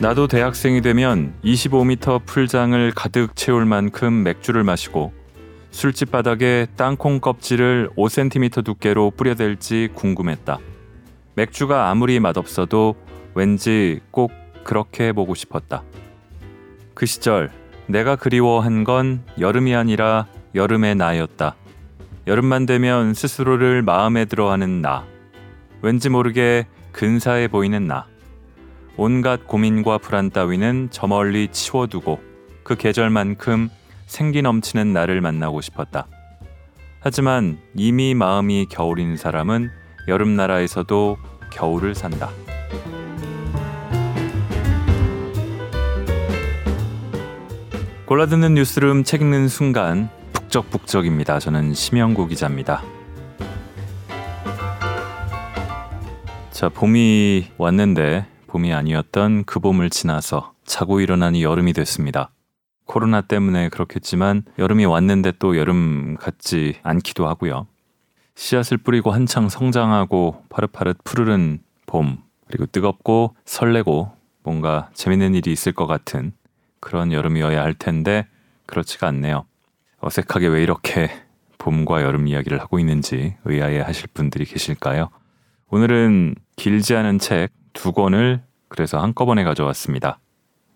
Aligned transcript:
나도 0.00 0.28
대학생이 0.28 0.80
되면 0.80 1.34
25m 1.42 2.24
풀장을 2.24 2.92
가득 2.94 3.34
채울 3.34 3.64
만큼 3.64 4.22
맥주를 4.22 4.62
마시고 4.62 5.12
술집 5.72 6.12
바닥에 6.12 6.68
땅콩 6.76 7.18
껍질을 7.18 7.90
5cm 7.96 8.64
두께로 8.64 9.10
뿌려댈지 9.16 9.88
궁금했다. 9.94 10.60
맥주가 11.34 11.90
아무리 11.90 12.20
맛없어도 12.20 12.94
왠지 13.34 13.98
꼭 14.12 14.30
그렇게 14.62 15.12
보고 15.12 15.34
싶었다. 15.34 15.82
그 16.94 17.04
시절 17.04 17.50
내가 17.86 18.14
그리워한 18.14 18.84
건 18.84 19.24
여름이 19.40 19.74
아니라 19.74 20.28
여름의 20.54 20.94
나였다. 20.94 21.56
여름만 22.28 22.66
되면 22.66 23.14
스스로를 23.14 23.82
마음에 23.82 24.26
들어하는 24.26 24.80
나. 24.80 25.04
왠지 25.82 26.08
모르게 26.08 26.68
근사해 26.92 27.48
보이는 27.48 27.88
나. 27.88 28.06
온갖 29.00 29.46
고민과 29.46 29.98
불안 29.98 30.28
따위는 30.28 30.88
저 30.90 31.06
멀리 31.06 31.46
치워두고 31.52 32.20
그 32.64 32.74
계절만큼 32.74 33.70
생기 34.06 34.42
넘치는 34.42 34.92
나를 34.92 35.20
만나고 35.20 35.60
싶었다. 35.60 36.08
하지만 36.98 37.58
이미 37.76 38.14
마음이 38.14 38.66
겨울인 38.68 39.16
사람은 39.16 39.70
여름 40.08 40.34
나라에서도 40.34 41.16
겨울을 41.52 41.94
산다. 41.94 42.30
골라듣는 48.06 48.54
뉴스룸 48.54 49.04
책 49.04 49.20
읽는 49.20 49.46
순간 49.46 50.10
북적북적입니다. 50.32 51.38
저는 51.38 51.72
심영구 51.72 52.26
기자입니다. 52.26 52.82
자, 56.50 56.68
봄이 56.68 57.52
왔는데 57.58 58.26
봄이 58.48 58.72
아니었던 58.72 59.44
그 59.44 59.60
봄을 59.60 59.90
지나서 59.90 60.54
자고 60.64 61.00
일어나니 61.00 61.44
여름이 61.44 61.72
됐습니다. 61.74 62.30
코로나 62.86 63.20
때문에 63.20 63.68
그렇겠지만 63.68 64.42
여름이 64.58 64.86
왔는데 64.86 65.34
또 65.38 65.56
여름 65.56 66.16
같지 66.16 66.80
않기도 66.82 67.28
하고요. 67.28 67.66
씨앗을 68.34 68.78
뿌리고 68.78 69.10
한창 69.12 69.48
성장하고 69.48 70.44
파릇파릇 70.48 71.04
푸르른 71.04 71.60
봄, 71.86 72.18
그리고 72.46 72.66
뜨겁고 72.66 73.36
설레고 73.44 74.10
뭔가 74.42 74.90
재밌는 74.94 75.34
일이 75.34 75.52
있을 75.52 75.72
것 75.72 75.86
같은 75.86 76.32
그런 76.80 77.12
여름이어야 77.12 77.62
할 77.62 77.74
텐데 77.74 78.26
그렇지가 78.66 79.06
않네요. 79.08 79.44
어색하게 80.00 80.46
왜 80.48 80.62
이렇게 80.62 81.10
봄과 81.58 82.02
여름 82.02 82.26
이야기를 82.28 82.60
하고 82.60 82.78
있는지 82.78 83.36
의아해 83.44 83.80
하실 83.80 84.08
분들이 84.14 84.44
계실까요? 84.44 85.10
오늘은 85.70 86.36
길지 86.56 86.96
않은 86.96 87.18
책 87.18 87.50
두 87.78 87.92
권을 87.92 88.42
그래서 88.68 88.98
한꺼번에 88.98 89.44
가져왔습니다. 89.44 90.18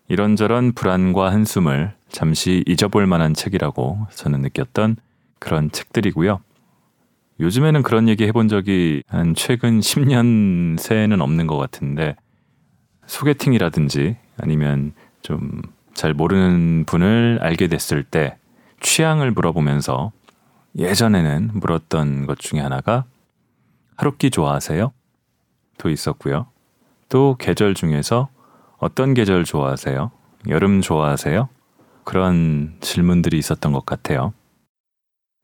이런저런 0.07 0.73
불안과 0.73 1.31
한숨을 1.31 1.93
잠시 2.09 2.63
잊어볼 2.67 3.07
만한 3.07 3.33
책이라고 3.33 4.07
저는 4.11 4.41
느꼈던 4.41 4.97
그런 5.39 5.71
책들이고요. 5.71 6.39
요즘에는 7.39 7.83
그런 7.83 8.07
얘기 8.07 8.25
해본 8.25 8.47
적이 8.47 9.03
한 9.07 9.33
최근 9.35 9.79
10년 9.79 10.79
새는 10.79 11.21
없는 11.21 11.47
것 11.47 11.57
같은데 11.57 12.15
소개팅이라든지 13.05 14.17
아니면 14.37 14.93
좀 15.21 15.61
잘 15.93 16.13
모르는 16.13 16.85
분을 16.85 17.39
알게 17.41 17.67
됐을 17.67 18.03
때 18.03 18.37
취향을 18.81 19.31
물어보면서 19.31 20.11
예전에는 20.77 21.51
물었던 21.53 22.25
것 22.25 22.39
중에 22.39 22.59
하나가 22.59 23.05
하루끼 23.95 24.31
좋아하세요? 24.31 24.91
도 25.77 25.89
있었고요. 25.89 26.47
또 27.13 27.35
계절 27.37 27.75
중에서 27.75 28.29
어떤 28.79 29.13
계절 29.13 29.43
좋아하세요? 29.43 30.09
여름 30.49 30.81
좋아하세요? 30.81 31.47
그런 32.05 32.75
질문들이 32.81 33.37
있었던 33.37 33.71
것 33.71 33.85
같아요. 33.85 34.33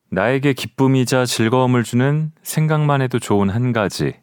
나에게 0.10 0.54
기쁨이자 0.54 1.28
즐거움을 1.28 1.84
주는 1.84 2.32
생각만 2.42 3.04
해도 3.04 3.20
좋은 3.20 3.52
한 3.52 3.72
가지. 3.72 4.20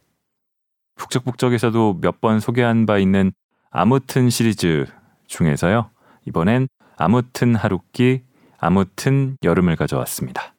북적북적에서도 0.96 2.00
몇 2.02 2.20
번 2.20 2.40
소개한 2.40 2.84
바 2.84 2.98
있는 2.98 3.30
아무튼 3.70 4.28
시리즈 4.28 4.84
중에서요. 5.28 5.90
이번엔 6.26 6.66
아무튼 6.96 7.54
하루끼, 7.54 8.24
아무튼 8.58 9.36
여름을 9.44 9.76
가져왔습니다. 9.76 10.56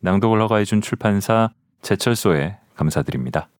낭독을 0.00 0.40
허가해준 0.40 0.80
출판사 0.80 1.50
제철소에 1.82 2.56
감사드립니다. 2.76 3.50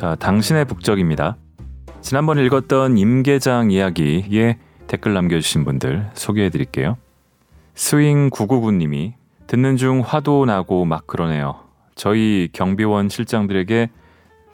자, 0.00 0.14
당신의 0.14 0.64
북적입니다. 0.64 1.36
지난번 2.00 2.38
읽었던 2.38 2.96
임계장 2.96 3.70
이야기에 3.70 4.56
댓글 4.86 5.12
남겨주신 5.12 5.66
분들 5.66 6.08
소개해 6.14 6.48
드릴게요. 6.48 6.96
스윙999님이 7.74 9.12
듣는 9.46 9.76
중 9.76 10.00
화도 10.00 10.46
나고 10.46 10.86
막 10.86 11.06
그러네요. 11.06 11.66
저희 11.96 12.48
경비원 12.50 13.10
실장들에게 13.10 13.90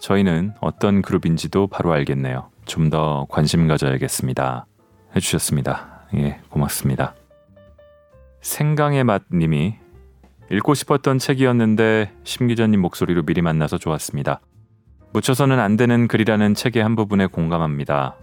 저희는 0.01 0.55
어떤 0.61 1.01
그룹인지도 1.01 1.69
바로 1.69 1.93
알겠네요. 1.93 2.51
좀 2.65 2.91
더 2.91 3.25
관심 3.29 3.69
가져야겠습니다. 3.69 4.67
해주셨습니다. 5.15 6.09
예, 6.15 6.41
고맙습니다. 6.49 7.15
생강의 8.41 9.05
맛님이 9.05 9.77
읽고 10.51 10.75
싶었던 10.75 11.19
책이었는데 11.21 12.11
심 12.25 12.49
기자님 12.49 12.81
목소리로 12.81 13.23
미리 13.23 13.43
만나서 13.43 13.79
좋았습니다. 13.79 14.41
묻혀서는 15.17 15.59
안 15.59 15.79
되는 15.79 16.09
글이라는 16.09 16.53
책의 16.53 16.83
한 16.83 16.95
부분에 16.95 17.25
공감합니다. 17.25 18.17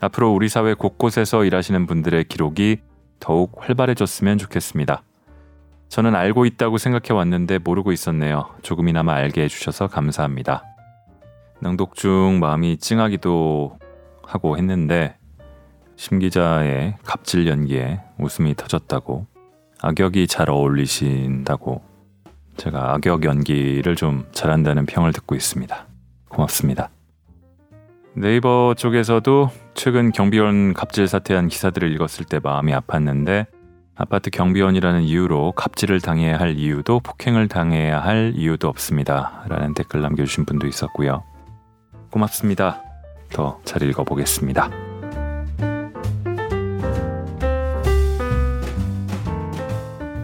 앞으로 0.00 0.32
우리 0.32 0.48
사회 0.48 0.74
곳곳에서 0.74 1.44
일하시는 1.44 1.86
분들의 1.86 2.22
기록이 2.22 2.76
더욱 3.18 3.56
활발해졌으면 3.58 4.38
좋겠습니다. 4.38 5.02
저는 5.88 6.14
알고 6.14 6.46
있다고 6.46 6.78
생각해 6.78 7.18
왔는데 7.18 7.58
모르고 7.58 7.90
있었네요. 7.90 8.48
조금이나마 8.62 9.14
알게 9.14 9.42
해주셔서 9.42 9.88
감사합니다. 9.88 10.62
낭독 11.58 11.96
중 11.96 12.38
마음이 12.38 12.76
찡하기도 12.76 13.80
하고 14.22 14.56
했는데 14.56 15.16
심 15.96 16.20
기자의 16.20 16.94
갑질 17.02 17.48
연기에 17.48 18.02
웃음이 18.20 18.54
터졌다고 18.54 19.26
악역이 19.82 20.28
잘 20.28 20.48
어울리신다고 20.48 21.82
제가 22.56 22.94
악역 22.94 23.24
연기를 23.24 23.96
좀 23.96 24.26
잘한다는 24.30 24.86
평을 24.86 25.12
듣고 25.12 25.34
있습니다. 25.34 25.89
고맙습니다. 26.30 26.90
네이버 28.14 28.74
쪽에서도 28.76 29.50
최근 29.74 30.10
경비원 30.10 30.72
갑질 30.72 31.06
사퇴한 31.06 31.48
기사들을 31.48 31.92
읽었을 31.92 32.24
때 32.24 32.40
마음이 32.42 32.72
아팠는데 32.72 33.46
아파트 33.94 34.30
경비원이라는 34.30 35.02
이유로 35.02 35.52
갑질을 35.52 36.00
당해야 36.00 36.40
할 36.40 36.56
이유도 36.56 37.00
폭행을 37.00 37.48
당해야 37.48 38.00
할 38.00 38.32
이유도 38.34 38.68
없습니다. 38.68 39.44
라는 39.48 39.74
댓글 39.74 40.00
남겨주신 40.00 40.46
분도 40.46 40.66
있었고요. 40.66 41.22
고맙습니다. 42.10 42.82
더 43.30 43.60
잘 43.64 43.82
읽어보겠습니다. 43.82 44.70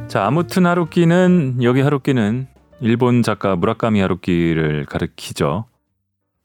자, 0.09 0.27
아무튼 0.27 0.67
하루키는, 0.67 1.59
여기 1.63 1.83
하루키는 1.83 2.47
일본 2.81 3.23
작가 3.23 3.55
무라카미 3.57 4.01
하루키를 4.01 4.87
가르키죠. 4.87 5.67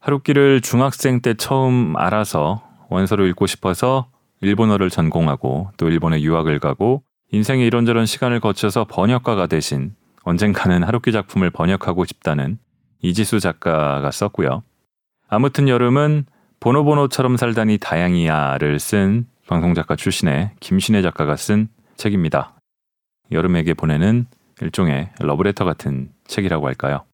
하루키를 0.02 0.62
중학생 0.62 1.20
때 1.20 1.34
처음 1.34 1.96
알아서 1.96 2.68
원서를 2.88 3.28
읽고 3.28 3.46
싶어서 3.46 4.10
일본어를 4.40 4.90
전공하고 4.90 5.70
또 5.76 5.88
일본에 5.88 6.20
유학을 6.20 6.58
가고 6.58 7.04
인생의 7.30 7.64
이런저런 7.64 8.04
시간을 8.04 8.40
거쳐서 8.40 8.84
번역가가 8.84 9.46
대신 9.46 9.94
언젠가는 10.24 10.82
하루키 10.82 11.12
작품을 11.12 11.50
번역하고 11.50 12.04
싶다는 12.04 12.58
이지수 13.00 13.38
작가가 13.38 14.10
썼고요. 14.10 14.64
아무튼 15.28 15.68
여름은 15.68 16.26
보노보노처럼 16.58 17.36
살다니 17.36 17.78
다양이야를 17.78 18.80
쓴 18.80 19.26
방송작가 19.46 19.94
출신의 19.94 20.50
김신혜 20.58 21.02
작가가 21.02 21.36
쓴 21.36 21.68
책입니다. 21.96 22.54
여름에게 23.30 23.74
보내는 23.74 24.26
일종의 24.60 25.10
러브레터 25.20 25.64
같은 25.64 26.10
책이라고 26.26 26.66
할까요? 26.66 27.04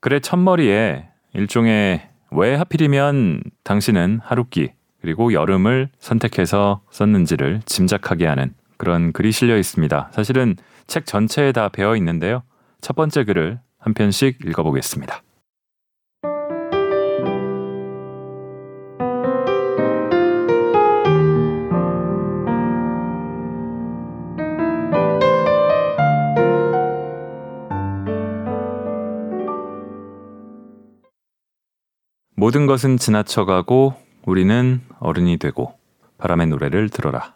글의 0.00 0.20
첫머리에 0.20 1.08
일종의 1.34 2.08
왜 2.32 2.54
하필이면 2.54 3.42
당신은 3.64 4.20
하루끼 4.22 4.72
그리고 5.00 5.32
여름을 5.32 5.88
선택해서 5.98 6.82
썼는지를 6.90 7.62
짐작하게 7.64 8.26
하는 8.26 8.54
그런 8.76 9.12
글이 9.12 9.32
실려 9.32 9.56
있습니다. 9.56 10.10
사실은 10.12 10.56
책 10.86 11.06
전체에 11.06 11.52
다 11.52 11.68
배어 11.68 11.96
있는데요. 11.96 12.42
첫 12.80 12.96
번째 12.96 13.24
글을 13.24 13.60
한 13.78 13.94
편씩 13.94 14.38
읽어보겠습니다. 14.44 15.22
모든 32.48 32.64
것은 32.64 32.96
지나쳐가고 32.96 33.92
우리는 34.24 34.80
어른이 35.00 35.36
되고 35.36 35.74
바람의 36.16 36.46
노래를 36.46 36.88
들어라. 36.88 37.34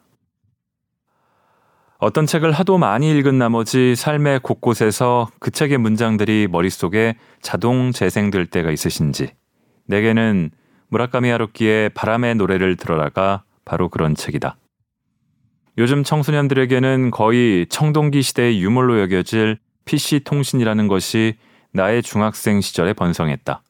어떤 1.98 2.24
책을 2.24 2.50
하도 2.50 2.78
많이 2.78 3.10
읽은 3.18 3.36
나머지 3.36 3.94
삶의 3.94 4.40
곳곳에서 4.40 5.28
그 5.38 5.50
책의 5.50 5.76
문장들이 5.76 6.48
머릿속에 6.50 7.16
자동 7.42 7.92
재생될 7.92 8.46
때가 8.46 8.70
있으신지 8.70 9.34
내게는 9.84 10.50
무라카미 10.88 11.28
하루키의 11.28 11.90
바람의 11.90 12.36
노래를 12.36 12.78
들어라가 12.78 13.42
바로 13.66 13.90
그런 13.90 14.14
책이다. 14.14 14.56
요즘 15.76 16.04
청소년들에게는 16.04 17.10
거의 17.10 17.66
청동기 17.68 18.22
시대의 18.22 18.62
유물로 18.62 18.98
여겨질 19.02 19.58
PC 19.84 20.20
통신이라는 20.20 20.88
것이 20.88 21.34
나의 21.72 22.02
중학생 22.02 22.62
시절에 22.62 22.94
번성했다. 22.94 23.62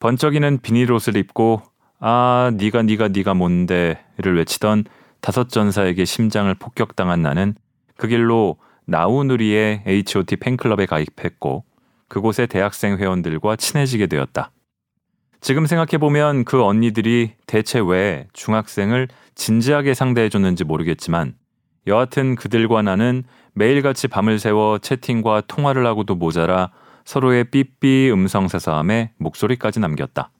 번쩍이는 0.00 0.60
비닐 0.62 0.90
옷을 0.92 1.16
입고 1.16 1.62
아 2.00 2.50
네가 2.54 2.82
네가 2.82 3.08
네가 3.08 3.34
뭔데를 3.34 4.36
외치던 4.36 4.84
다섯 5.20 5.50
전사에게 5.50 6.06
심장을 6.06 6.52
폭격당한 6.54 7.20
나는 7.20 7.54
그 7.96 8.08
길로 8.08 8.56
나우누리의 8.86 9.82
H.O.T 9.86 10.36
팬클럽에 10.36 10.86
가입했고 10.86 11.64
그곳의 12.08 12.48
대학생 12.48 12.96
회원들과 12.96 13.56
친해지게 13.56 14.06
되었다. 14.06 14.50
지금 15.42 15.66
생각해보면 15.66 16.44
그 16.44 16.62
언니들이 16.62 17.32
대체 17.46 17.78
왜 17.78 18.26
중학생을 18.32 19.08
진지하게 19.34 19.94
상대해줬는지 19.94 20.64
모르겠지만 20.64 21.34
여하튼 21.86 22.36
그들과 22.36 22.82
나는 22.82 23.22
매일같이 23.52 24.08
밤을 24.08 24.38
새워 24.38 24.78
채팅과 24.78 25.42
통화를 25.46 25.86
하고도 25.86 26.14
모자라 26.14 26.70
서로의 27.10 27.42
삐삐 27.42 28.12
음성사서함에 28.12 29.14
목소리까지 29.16 29.80
남겼다. 29.80 30.30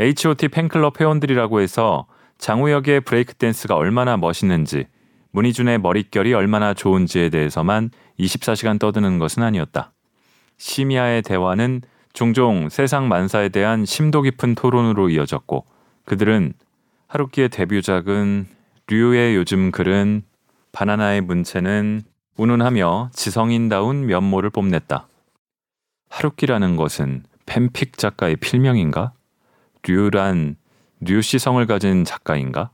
H.O.T 0.00 0.48
팬클럽 0.48 0.98
회원들이라고 0.98 1.60
해서 1.60 2.06
장우혁의 2.38 3.02
브레이크 3.02 3.34
댄스가 3.34 3.76
얼마나 3.76 4.16
멋있는지, 4.16 4.86
문희준의 5.32 5.80
머릿결이 5.80 6.32
얼마나 6.32 6.72
좋은지에 6.72 7.28
대해서만 7.28 7.90
24시간 8.18 8.78
떠드는 8.78 9.18
것은 9.18 9.42
아니었다. 9.42 9.92
심야의 10.56 11.20
대화는 11.20 11.82
종종 12.14 12.70
세상 12.70 13.06
만사에 13.08 13.50
대한 13.50 13.84
심도 13.84 14.22
깊은 14.22 14.54
토론으로 14.54 15.10
이어졌고, 15.10 15.66
그들은 16.06 16.54
하루키의 17.08 17.50
데뷔작은 17.50 18.46
류의 18.86 19.36
요즘 19.36 19.70
글은 19.70 20.22
바나나의 20.72 21.20
문체는 21.20 22.04
운운하며 22.38 23.10
지성인다운 23.12 24.06
면모를 24.06 24.48
뽐냈다. 24.48 25.08
하루키라는 26.08 26.76
것은 26.76 27.24
팬픽 27.46 27.98
작가의 27.98 28.36
필명인가? 28.36 29.12
류란 29.82 30.56
류시성을 31.00 31.66
가진 31.66 32.04
작가인가? 32.04 32.70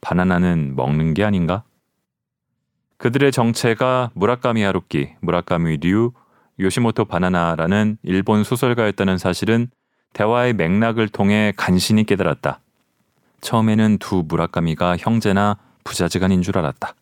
바나나는 0.00 0.74
먹는 0.76 1.14
게 1.14 1.24
아닌가? 1.24 1.64
그들의 2.98 3.32
정체가 3.32 4.10
무라카미 4.14 4.62
하루키, 4.62 5.14
무라카미 5.20 5.78
류, 5.78 6.12
요시모토 6.60 7.06
바나나라는 7.06 7.98
일본 8.02 8.44
소설가였다는 8.44 9.18
사실은 9.18 9.68
대화의 10.12 10.52
맥락을 10.54 11.08
통해 11.08 11.52
간신히 11.56 12.04
깨달았다. 12.04 12.60
처음에는 13.40 13.98
두 13.98 14.24
무라카미가 14.26 14.96
형제나 14.98 15.56
부자지간인 15.84 16.42
줄 16.42 16.58
알았다. 16.58 16.94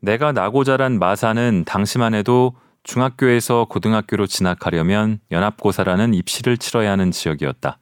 내가 0.00 0.32
나고 0.32 0.62
자란 0.64 0.98
마사는 0.98 1.64
당시만 1.66 2.14
해도 2.14 2.54
중학교에서 2.82 3.66
고등학교로 3.66 4.26
진학하려면 4.26 5.20
연합고사라는 5.30 6.14
입시를 6.14 6.56
치러야 6.56 6.92
하는 6.92 7.10
지역이었다. 7.10 7.78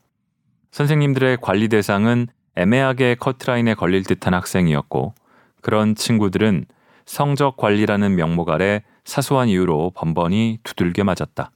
선생님들의 0.73 1.39
관리 1.41 1.69
대상은 1.69 2.27
애매하게 2.57 3.17
커트라인에 3.17 3.75
걸릴 3.75 4.03
듯한 4.03 4.35
학생이었고 4.35 5.15
그런 5.61 5.95
친구들은 5.95 6.67
성적 7.05 7.57
관리라는 7.57 8.17
명목 8.17 8.51
아래 8.51 8.83
사소한 9.05 9.49
이유로 9.49 9.93
번번이 9.95 10.59
두들겨 10.65 11.05
맞았다. 11.05 11.51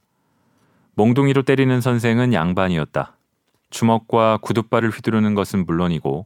몽둥이로 0.95 1.43
때리는 1.43 1.81
선생은 1.81 2.33
양반이었다. 2.33 3.17
주먹과 3.69 4.37
구둣발을 4.41 4.89
휘두르는 4.89 5.35
것은 5.35 5.65
물론이고 5.65 6.25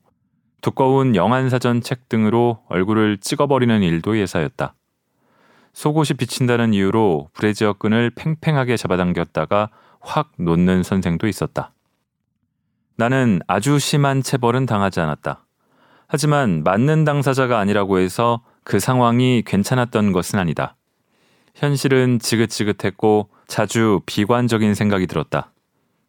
두꺼운 0.62 1.16
영안사전 1.16 1.82
책 1.82 2.10
등으로 2.10 2.64
얼굴을 2.70 3.18
찍어버리는 3.20 3.84
일도 3.84 4.18
예사였다. 4.18 4.74
속옷이 5.76 6.16
비친다는 6.18 6.74
이유로 6.74 7.30
브래지어 7.34 7.74
끈을 7.74 8.10
팽팽하게 8.10 8.78
잡아당겼다가 8.78 9.70
확 10.00 10.32
놓는 10.38 10.84
선생도 10.84 11.28
있었다. 11.28 11.74
나는 12.96 13.42
아주 13.46 13.78
심한 13.78 14.24
체벌은 14.24 14.68
당하지 14.68 15.02
않았다. 15.02 15.46
하지만 16.08 16.64
맞는 16.64 17.04
당사자가 17.04 17.60
아니라고 17.60 18.00
해서 18.00 18.42
그 18.64 18.80
상황이 18.80 19.44
괜찮았던 19.46 20.14
것은 20.14 20.40
아니다. 20.40 20.78
현실은 21.56 22.20
지긋지긋했고 22.20 23.30
자주 23.48 24.00
비관적인 24.06 24.76
생각이 24.76 25.08
들었다. 25.08 25.52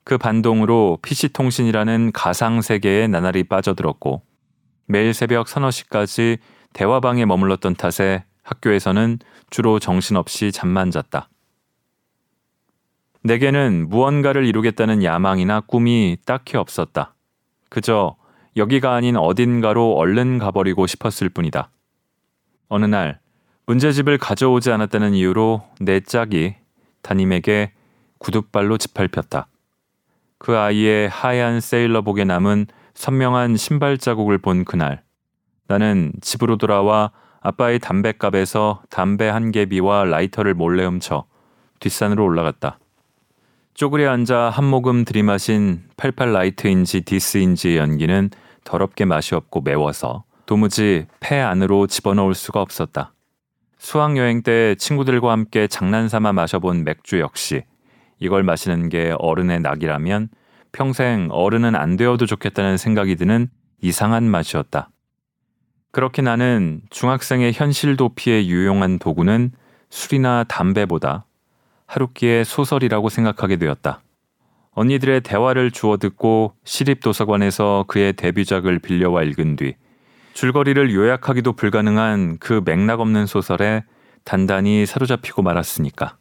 그 0.04 0.16
반동으로 0.16 0.98
PC통신이라는 1.02 2.12
가상 2.12 2.60
세계에 2.60 3.08
나날이 3.08 3.42
빠져들었고 3.42 4.22
매일 4.86 5.12
새벽 5.12 5.48
서너 5.48 5.72
시까지 5.72 6.38
대화방에 6.72 7.24
머물렀던 7.24 7.74
탓에 7.74 8.24
학교에서는 8.46 9.18
주로 9.50 9.78
정신없이 9.78 10.52
잠만 10.52 10.90
잤다. 10.90 11.28
내게는 13.22 13.88
무언가를 13.88 14.46
이루겠다는 14.46 15.02
야망이나 15.02 15.60
꿈이 15.60 16.16
딱히 16.24 16.56
없었다. 16.56 17.14
그저 17.68 18.16
여기가 18.56 18.94
아닌 18.94 19.16
어딘가로 19.16 19.94
얼른 19.94 20.38
가버리고 20.38 20.86
싶었을 20.86 21.28
뿐이다. 21.28 21.70
어느 22.68 22.86
날 22.86 23.18
문제집을 23.66 24.18
가져오지 24.18 24.70
않았다는 24.70 25.14
이유로 25.14 25.62
내 25.80 26.00
짝이 26.00 26.54
담임에게 27.02 27.72
구둣발로 28.18 28.78
짓밟혔다. 28.78 29.48
그 30.38 30.56
아이의 30.56 31.08
하얀 31.08 31.60
세일러복에 31.60 32.24
남은 32.24 32.66
선명한 32.94 33.56
신발 33.56 33.98
자국을 33.98 34.38
본 34.38 34.64
그날 34.64 35.02
나는 35.66 36.12
집으로 36.20 36.56
돌아와 36.56 37.10
아빠의 37.46 37.78
담뱃갑에서 37.78 38.82
담배 38.90 39.28
한 39.28 39.52
개비와 39.52 40.06
라이터를 40.06 40.54
몰래 40.54 40.84
훔쳐 40.84 41.26
뒷산으로 41.78 42.24
올라갔다. 42.24 42.80
쪼그려 43.74 44.10
앉아 44.10 44.50
한 44.50 44.64
모금 44.64 45.04
들이마신 45.04 45.84
88 45.96 46.32
라이트인지 46.32 47.02
디스인지의 47.02 47.76
연기는 47.76 48.30
더럽게 48.64 49.04
맛이 49.04 49.36
없고 49.36 49.60
매워서 49.60 50.24
도무지 50.46 51.06
폐 51.20 51.40
안으로 51.40 51.86
집어넣을 51.86 52.34
수가 52.34 52.60
없었다. 52.60 53.12
수학여행 53.78 54.42
때 54.42 54.74
친구들과 54.74 55.30
함께 55.30 55.68
장난삼아 55.68 56.32
마셔본 56.32 56.82
맥주 56.82 57.20
역시 57.20 57.62
이걸 58.18 58.42
마시는 58.42 58.88
게 58.88 59.14
어른의 59.20 59.60
낙이라면 59.60 60.30
평생 60.72 61.28
어른은 61.30 61.76
안 61.76 61.96
되어도 61.96 62.26
좋겠다는 62.26 62.76
생각이 62.76 63.14
드는 63.14 63.50
이상한 63.80 64.24
맛이었다. 64.24 64.90
그렇게 65.96 66.20
나는 66.20 66.82
중학생의 66.90 67.54
현실 67.54 67.96
도피에 67.96 68.48
유용한 68.48 68.98
도구는 68.98 69.52
술이나 69.88 70.44
담배보다 70.44 71.24
하루키의 71.86 72.44
소설이라고 72.44 73.08
생각하게 73.08 73.56
되었다. 73.56 74.02
언니들의 74.72 75.22
대화를 75.22 75.70
주워 75.70 75.96
듣고 75.96 76.52
시립 76.64 77.00
도서관에서 77.00 77.86
그의 77.88 78.12
데뷔작을 78.12 78.78
빌려와 78.80 79.22
읽은 79.22 79.56
뒤 79.56 79.74
줄거리를 80.34 80.92
요약하기도 80.92 81.54
불가능한 81.54 82.40
그 82.40 82.60
맥락 82.62 83.00
없는 83.00 83.24
소설에 83.24 83.82
단단히 84.22 84.84
사로잡히고 84.84 85.40
말았으니까. 85.40 86.18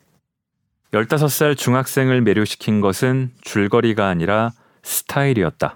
15살 0.94 1.58
중학생을 1.58 2.22
매료시킨 2.22 2.80
것은 2.80 3.32
줄거리가 3.42 4.08
아니라 4.08 4.52
스타일이었다. 4.84 5.76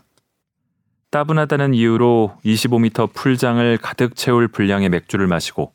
따분하다는 1.12 1.74
이유로 1.74 2.38
25m 2.46 3.14
풀장을 3.14 3.78
가득 3.78 4.16
채울 4.16 4.48
분량의 4.48 4.90
맥주를 4.90 5.26
마시고 5.26 5.74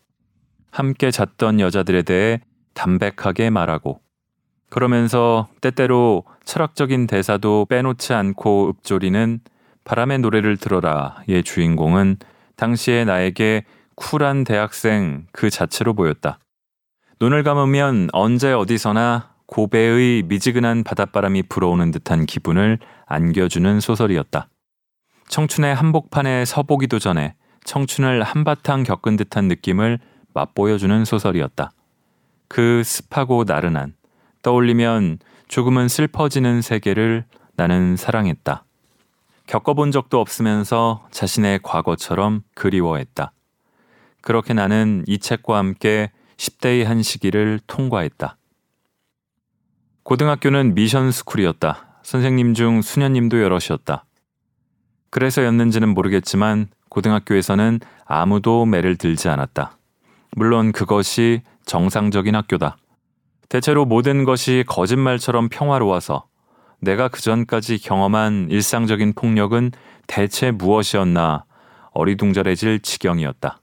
함께 0.70 1.10
잤던 1.10 1.58
여자들에 1.58 2.02
대해 2.02 2.40
담백하게 2.74 3.50
말하고 3.50 4.00
그러면서 4.70 5.48
때때로 5.60 6.24
철학적인 6.44 7.06
대사도 7.08 7.66
빼놓지 7.68 8.12
않고 8.12 8.70
읊조리는 8.70 9.40
바람의 9.84 10.18
노래를 10.20 10.56
들어라의 10.56 11.42
주인공은 11.44 12.16
당시의 12.56 13.04
나에게 13.04 13.64
쿨한 13.96 14.44
대학생 14.44 15.26
그 15.32 15.50
자체로 15.50 15.94
보였다. 15.94 16.38
눈을 17.20 17.42
감으면 17.42 18.08
언제 18.12 18.52
어디서나 18.52 19.34
고배의 19.46 20.22
미지근한 20.22 20.84
바닷바람이 20.84 21.44
불어오는 21.44 21.90
듯한 21.90 22.26
기분을 22.26 22.78
안겨주는 23.06 23.80
소설이었다. 23.80 24.48
청춘의 25.28 25.74
한복판에 25.74 26.44
서보기도 26.44 26.98
전에 26.98 27.34
청춘을 27.64 28.22
한바탕 28.22 28.82
겪은 28.82 29.16
듯한 29.16 29.48
느낌을 29.48 29.98
맛보여주는 30.34 31.04
소설이었다. 31.04 31.70
그 32.48 32.82
습하고 32.84 33.44
나른한 33.44 33.94
떠올리면 34.42 35.18
조금은 35.48 35.88
슬퍼지는 35.88 36.62
세계를 36.62 37.24
나는 37.56 37.96
사랑했다. 37.96 38.64
겪어본 39.46 39.92
적도 39.92 40.20
없으면서 40.20 41.06
자신의 41.10 41.60
과거처럼 41.62 42.42
그리워했다. 42.54 43.32
그렇게 44.20 44.54
나는 44.54 45.04
이 45.06 45.18
책과 45.18 45.58
함께 45.58 46.10
10대의 46.36 46.84
한 46.84 47.02
시기를 47.02 47.60
통과했다. 47.66 48.36
고등학교는 50.02 50.74
미션 50.74 51.12
스쿨이었다. 51.12 52.00
선생님 52.02 52.54
중 52.54 52.82
수녀님도 52.82 53.42
여럿이었다. 53.42 54.04
그래서였는지는 55.14 55.90
모르겠지만 55.90 56.66
고등학교에서는 56.88 57.78
아무도 58.04 58.66
매를 58.66 58.96
들지 58.96 59.28
않았다. 59.28 59.78
물론 60.32 60.72
그것이 60.72 61.42
정상적인 61.66 62.34
학교다. 62.34 62.76
대체로 63.48 63.84
모든 63.84 64.24
것이 64.24 64.64
거짓말처럼 64.66 65.50
평화로워서 65.50 66.24
내가 66.80 67.06
그전까지 67.06 67.78
경험한 67.78 68.48
일상적인 68.50 69.12
폭력은 69.12 69.70
대체 70.08 70.50
무엇이었나 70.50 71.44
어리둥절해질 71.92 72.80
지경이었다. 72.80 73.60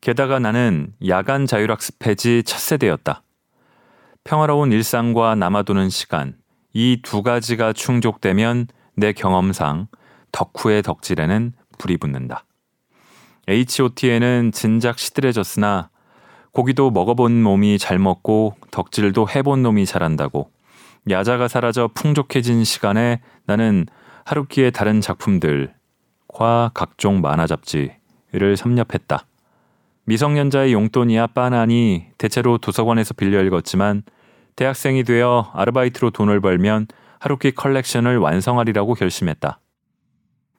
게다가 0.00 0.38
나는 0.38 0.94
야간 1.06 1.44
자율학습 1.44 1.98
폐지 1.98 2.44
첫 2.46 2.58
세대였다. 2.58 3.22
평화로운 4.24 4.72
일상과 4.72 5.34
남아도는 5.34 5.90
시간, 5.90 6.34
이 6.72 7.02
두 7.02 7.22
가지가 7.22 7.74
충족되면 7.74 8.68
내 8.96 9.12
경험상 9.12 9.88
덕후의 10.32 10.82
덕질에는 10.82 11.52
불이 11.78 11.98
붙는다. 11.98 12.44
H.O.T에는 13.48 14.52
진작 14.52 14.98
시들해졌으나 14.98 15.90
고기도 16.52 16.90
먹어본 16.90 17.42
놈이 17.42 17.78
잘 17.78 17.98
먹고 17.98 18.54
덕질도 18.70 19.28
해본 19.34 19.62
놈이 19.62 19.86
잘한다고 19.86 20.50
야자가 21.10 21.48
사라져 21.48 21.88
풍족해진 21.94 22.64
시간에 22.64 23.20
나는 23.46 23.86
하루키의 24.24 24.70
다른 24.70 25.00
작품들과 25.00 26.70
각종 26.74 27.20
만화 27.20 27.46
잡지를 27.46 28.56
섭렵했다. 28.56 29.26
미성년자의 30.04 30.72
용돈이야 30.72 31.28
빠나니 31.28 32.06
대체로 32.18 32.58
도서관에서 32.58 33.14
빌려 33.14 33.42
읽었지만 33.42 34.02
대학생이 34.56 35.04
되어 35.04 35.50
아르바이트로 35.54 36.10
돈을 36.10 36.40
벌면 36.40 36.86
하루키 37.18 37.52
컬렉션을 37.52 38.18
완성하리라고 38.18 38.94
결심했다. 38.94 39.60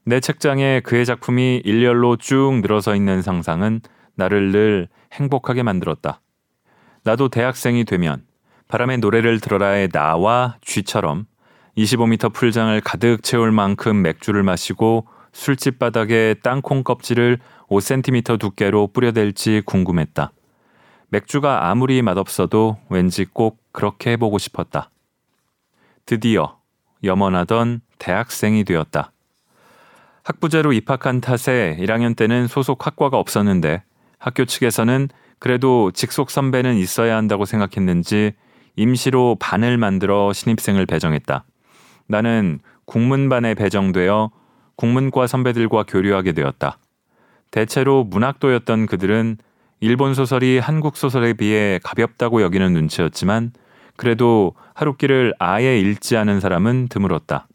내 0.05 0.19
책장에 0.19 0.81
그의 0.81 1.05
작품이 1.05 1.61
일렬로 1.63 2.17
쭉 2.17 2.59
늘어서 2.61 2.95
있는 2.95 3.21
상상은 3.21 3.79
나를 4.15 4.51
늘 4.51 4.87
행복하게 5.13 5.63
만들었다. 5.63 6.19
나도 7.03 7.29
대학생이 7.29 7.85
되면 7.85 8.25
바람의 8.67 8.97
노래를 8.97 9.39
들어라의 9.39 9.89
나와 9.89 10.57
쥐처럼 10.61 11.25
25m 11.77 12.33
풀장을 12.33 12.79
가득 12.81 13.23
채울 13.23 13.51
만큼 13.51 14.01
맥주를 14.01 14.43
마시고 14.43 15.07
술집 15.31 15.79
바닥에 15.79 16.35
땅콩 16.43 16.83
껍질을 16.83 17.39
5cm 17.69 18.39
두께로 18.39 18.87
뿌려댈지 18.87 19.63
궁금했다. 19.65 20.31
맥주가 21.09 21.69
아무리 21.69 22.01
맛없어도 22.01 22.77
왠지 22.89 23.25
꼭 23.25 23.59
그렇게 23.71 24.11
해보고 24.11 24.37
싶었다. 24.37 24.89
드디어 26.05 26.57
염원하던 27.03 27.81
대학생이 27.99 28.63
되었다. 28.65 29.13
학부제로 30.23 30.71
입학한 30.71 31.19
탓에 31.19 31.77
1학년 31.81 32.15
때는 32.15 32.47
소속 32.47 32.85
학과가 32.85 33.17
없었는데 33.17 33.83
학교 34.19 34.45
측에서는 34.45 35.09
그래도 35.37 35.91
직속 35.91 36.31
선배는 36.31 36.75
있어야 36.77 37.17
한다고 37.17 37.43
생각했는지 37.43 38.31
임시로 38.77 39.35
반을 39.39 39.77
만들어 39.77 40.31
신입생을 40.31 40.85
배정했다. 40.85 41.43
나는 42.07 42.59
국문반에 42.85 43.53
배정되어 43.53 44.31
국문과 44.77 45.27
선배들과 45.27 45.83
교류하게 45.83 46.31
되었다. 46.31 46.77
대체로 47.51 48.05
문학도였던 48.05 48.85
그들은 48.85 49.37
일본 49.81 50.13
소설이 50.13 50.59
한국 50.59 50.95
소설에 50.95 51.33
비해 51.33 51.79
가볍다고 51.83 52.41
여기는 52.41 52.71
눈치였지만 52.71 53.51
그래도 53.97 54.53
하루키를 54.73 55.33
아예 55.37 55.77
읽지 55.79 56.15
않은 56.15 56.39
사람은 56.39 56.87
드물었다. 56.87 57.47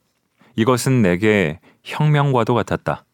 이것은 0.57 1.03
내게 1.03 1.61
혁명과도 1.89 2.55
같았다. 2.55 3.05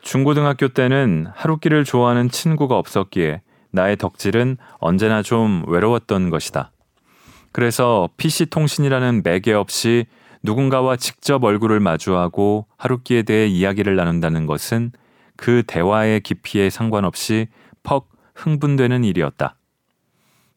중고등학교 0.00 0.68
때는 0.68 1.26
하루키를 1.34 1.84
좋아하는 1.84 2.30
친구가 2.30 2.78
없었기에 2.78 3.42
나의 3.72 3.96
덕질은 3.96 4.56
언제나 4.78 5.22
좀 5.22 5.64
외로웠던 5.68 6.30
것이다. 6.30 6.72
그래서 7.52 8.08
PC통신이라는 8.16 9.22
매개 9.22 9.52
없이 9.52 10.06
누군가와 10.42 10.96
직접 10.96 11.42
얼굴을 11.44 11.80
마주하고 11.80 12.66
하루키에 12.78 13.22
대해 13.22 13.46
이야기를 13.46 13.96
나눈다는 13.96 14.46
것은 14.46 14.92
그 15.36 15.62
대화의 15.66 16.20
깊이에 16.20 16.70
상관없이 16.70 17.48
퍽 17.82 18.08
흥분되는 18.34 19.04
일이었다. 19.04 19.56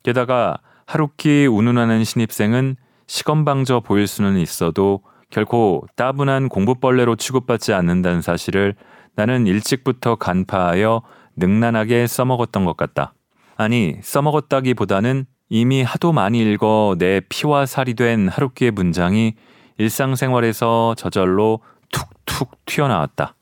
게다가 0.04 0.58
하루키 0.86 1.48
운운하는 1.48 2.04
신입생은 2.04 2.78
시건방져 3.08 3.82
보일 3.82 4.08
수는 4.08 4.38
있어도 4.38 5.02
결코 5.30 5.86
따분한 5.96 6.50
공부벌레로 6.50 7.16
취급받지 7.16 7.74
않는다는 7.74 8.22
사실을 8.22 8.76
나는 9.16 9.48
일찍부터 9.48 10.16
간파하여 10.16 11.02
능란하게 11.36 12.08
써먹었던 12.08 12.66
것 12.66 12.78
같다. 12.78 13.14
아니, 13.56 13.98
써먹었다기보다는 14.02 15.26
이미 15.50 15.84
하도 15.84 16.14
많이 16.14 16.42
읽어 16.42 16.96
내 16.98 17.22
피와 17.28 17.66
살이 17.66 17.96
된 17.96 18.28
하루키의 18.28 18.72
문장이 18.72 19.34
일상생활에서 19.78 20.96
저절로 20.96 21.60
툭툭 21.92 22.66
튀어나왔다. 22.66 23.36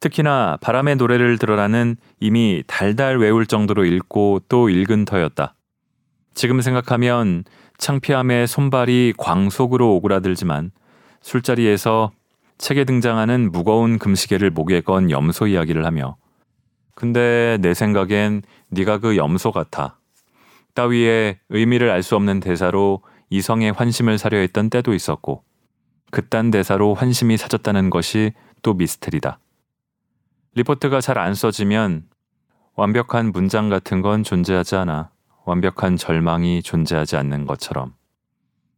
특히나 0.00 0.58
바람의 0.60 0.96
노래를 0.96 1.38
들어라는 1.38 1.96
이미 2.20 2.62
달달 2.66 3.18
외울 3.18 3.46
정도로 3.46 3.84
읽고 3.84 4.42
또 4.48 4.68
읽은 4.68 5.06
터였다. 5.06 5.54
지금 6.34 6.60
생각하면 6.60 7.44
창피함에 7.78 8.46
손발이 8.46 9.14
광속으로 9.16 9.94
오그라들지만 9.96 10.72
술자리에서 11.24 12.12
책에 12.58 12.84
등장하는 12.84 13.50
무거운 13.50 13.98
금시계를 13.98 14.50
목에 14.50 14.82
건 14.82 15.10
염소 15.10 15.46
이야기를 15.46 15.86
하며 15.86 16.16
근데 16.94 17.58
내 17.60 17.72
생각엔 17.74 18.42
네가 18.68 18.98
그 18.98 19.16
염소 19.16 19.50
같아. 19.50 19.98
따위의 20.74 21.38
의미를 21.48 21.90
알 21.90 22.02
수 22.02 22.14
없는 22.14 22.40
대사로 22.40 23.02
이성의 23.30 23.72
환심을 23.72 24.18
사려 24.18 24.38
했던 24.38 24.68
때도 24.68 24.92
있었고 24.92 25.42
그딴 26.10 26.50
대사로 26.50 26.94
환심이 26.94 27.36
사졌다는 27.38 27.90
것이 27.90 28.32
또 28.62 28.74
미스테리다. 28.74 29.40
리포트가 30.54 31.00
잘 31.00 31.18
안 31.18 31.34
써지면 31.34 32.04
완벽한 32.76 33.32
문장 33.32 33.70
같은 33.70 34.02
건 34.02 34.22
존재하지 34.22 34.76
않아 34.76 35.10
완벽한 35.46 35.96
절망이 35.96 36.62
존재하지 36.62 37.16
않는 37.16 37.46
것처럼 37.46 37.94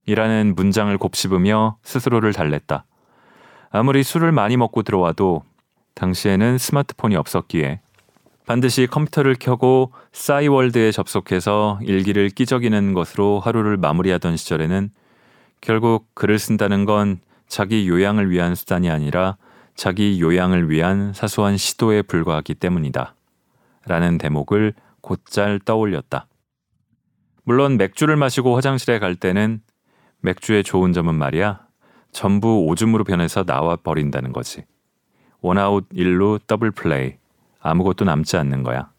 이라는 0.07 0.55
문장을 0.57 0.97
곱씹으며 0.97 1.79
스스로를 1.83 2.33
달랬다. 2.33 2.85
아무리 3.71 4.03
술을 4.03 4.33
많이 4.33 4.57
먹고 4.57 4.83
들어와도 4.83 5.43
당시에는 5.95 6.59
스마트폰이 6.59 7.17
없었기에 7.17 7.81
반드시 8.47 8.87
컴퓨터를 8.87 9.35
켜고 9.39 9.93
싸이월드에 10.13 10.93
접속해서 10.93 11.81
일기를 11.83 12.31
끼적이는 12.31 12.95
것으로 12.95 13.41
하루를 13.41 13.77
마무리하던 13.77 14.37
시절에는 14.37 14.91
결국 15.61 16.15
글을 16.15 16.39
쓴다는 16.39 16.85
건 16.85 17.19
자기 17.49 17.89
요양을 17.89 18.31
위한 18.31 18.55
수단이 18.55 18.89
아니라 18.89 19.37
자기 19.75 20.21
요양을 20.21 20.71
위한 20.71 21.13
사소한 21.13 21.57
시도에 21.57 22.03
불과하기 22.03 22.55
때문이다. 22.55 23.15
라는 23.87 24.19
대목을 24.19 24.75
곧잘 25.01 25.61
떠올렸다. 25.65 26.29
물론 27.45 27.77
맥주를 27.77 28.17
마시고 28.17 28.57
화장실에 28.57 28.99
갈 28.99 29.15
때는 29.17 29.61
맥주의 30.21 30.63
좋은 30.65 30.93
점은 30.93 31.15
말이야. 31.15 31.67
전부 32.13 32.65
오줌으로 32.67 33.05
변해서 33.05 33.45
나와 33.45 33.77
버린다는 33.77 34.33
거지. 34.33 34.65
원아웃 35.41 35.89
1루 35.91 36.41
더블 36.47 36.71
플레이. 36.71 37.17
아무것도 37.61 38.05
남지 38.05 38.37
않는 38.37 38.63
거야. 38.63 38.91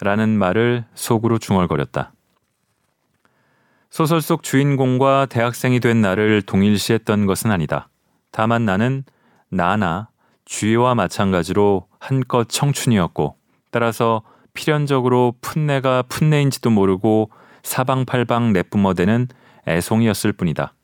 라는 0.00 0.30
말을 0.30 0.86
속으로 0.94 1.38
중얼거렸다. 1.38 2.12
소설 3.90 4.20
속 4.20 4.42
주인공과 4.42 5.26
대학생이 5.26 5.80
된 5.80 6.00
나를 6.00 6.42
동일시했던 6.42 7.26
것은 7.26 7.50
아니다. 7.50 7.88
다만 8.30 8.64
나는 8.64 9.04
나나 9.48 10.08
주위와 10.44 10.94
마찬가지로 10.94 11.88
한껏 11.98 12.48
청춘이었고 12.48 13.36
따라서 13.70 14.22
필연적으로 14.54 15.34
풋내가 15.40 16.02
풋내인지도 16.08 16.70
모르고 16.70 17.30
사방팔방 17.62 18.52
내뿜어대는 18.52 19.28
애송이였을 19.68 20.32
뿐이다. 20.32 20.74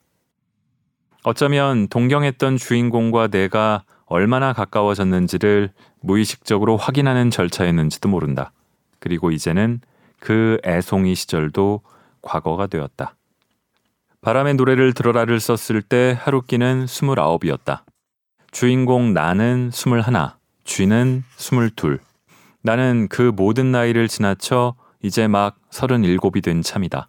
어쩌면 1.25 1.89
동경했던 1.89 2.57
주인공과 2.57 3.29
내가 3.29 3.83
얼마나 4.07 4.53
가까워졌는지를 4.53 5.73
무의식적으로 6.01 6.77
확인하는 6.77 7.31
절차였는지도 7.31 8.09
모른다. 8.09 8.53
그리고 9.01 9.31
이제는 9.31 9.81
그 10.21 10.59
애송이 10.65 11.15
시절도 11.15 11.83
과거가 12.23 12.69
되었다. 12.69 13.17
바람의 14.21 14.55
노래를 14.55 14.93
들어라를 14.93 15.41
썼을 15.41 15.83
때 15.83 16.17
하루키는 16.21 16.87
29이었다. 16.87 17.83
주인공 18.51 19.13
나는 19.13 19.71
21, 19.73 20.03
쥐는 20.65 21.23
22. 21.39 21.99
나는 22.63 23.07
그 23.09 23.33
모든 23.35 23.71
나이를 23.71 24.09
지나쳐 24.09 24.75
이제 25.03 25.29
막 25.29 25.57
37이 25.71 26.43
된 26.43 26.63
참이다. 26.63 27.09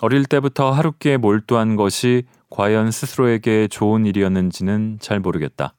어릴 0.00 0.24
때부터 0.24 0.70
하루키에 0.70 1.16
몰두한 1.16 1.76
것이 1.76 2.24
과연 2.50 2.90
스스로에게 2.90 3.68
좋은 3.68 4.06
일이었는지는 4.06 4.98
잘 5.00 5.20
모르겠다. 5.20 5.74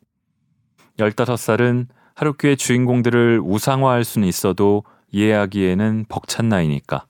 15살은 0.97 1.87
하루키의 2.15 2.57
주인공들을 2.57 3.41
우상화할 3.43 4.03
수는 4.03 4.27
있어도 4.27 4.83
이해하기에는 5.11 6.05
벅찬 6.07 6.49
나이니까. 6.49 7.05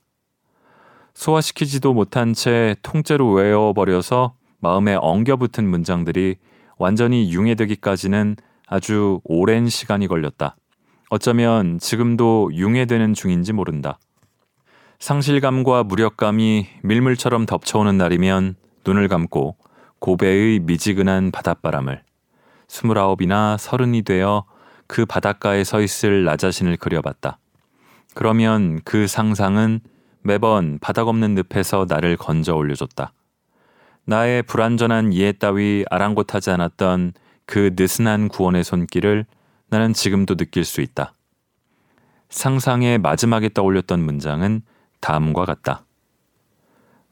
소화시키지도 1.14 1.94
못한 1.94 2.34
채 2.34 2.76
통째로 2.82 3.32
외워버려서 3.32 4.34
마음에 4.58 4.96
엉겨붙은 5.00 5.68
문장들이 5.68 6.36
완전히 6.78 7.32
융해되기까지는 7.32 8.36
아주 8.66 9.20
오랜 9.24 9.68
시간이 9.68 10.08
걸렸다. 10.08 10.56
어쩌면 11.08 11.78
지금도 11.78 12.50
융해되는 12.52 13.14
중인지 13.14 13.52
모른다. 13.52 13.98
상실감과 14.98 15.84
무력감이 15.84 16.66
밀물처럼 16.82 17.46
덮쳐오는 17.46 17.96
날이면 17.96 18.56
눈을 18.86 19.08
감고 19.08 19.56
고배의 19.98 20.60
미지근한 20.60 21.30
바닷바람을 21.30 22.02
스물아홉이나 22.68 23.56
서른이 23.58 24.02
되어 24.02 24.44
그 24.86 25.04
바닷가에 25.04 25.64
서 25.64 25.80
있을 25.80 26.24
나 26.24 26.36
자신을 26.36 26.76
그려봤다. 26.76 27.38
그러면 28.14 28.80
그 28.84 29.06
상상은 29.06 29.80
매번 30.22 30.78
바닥 30.80 31.08
없는 31.08 31.34
늪에서 31.34 31.86
나를 31.88 32.16
건져 32.16 32.54
올려줬다. 32.54 33.12
나의 34.04 34.42
불완전한 34.44 35.12
이해 35.12 35.32
따위 35.32 35.84
아랑곳하지 35.90 36.50
않았던 36.50 37.12
그 37.44 37.74
느슨한 37.76 38.28
구원의 38.28 38.64
손길을 38.64 39.26
나는 39.68 39.92
지금도 39.92 40.36
느낄 40.36 40.64
수 40.64 40.80
있다. 40.80 41.12
상상의 42.30 42.98
마지막에 42.98 43.48
떠올렸던 43.52 44.00
문장은 44.00 44.62
다음과 45.06 45.44
같다. 45.44 45.86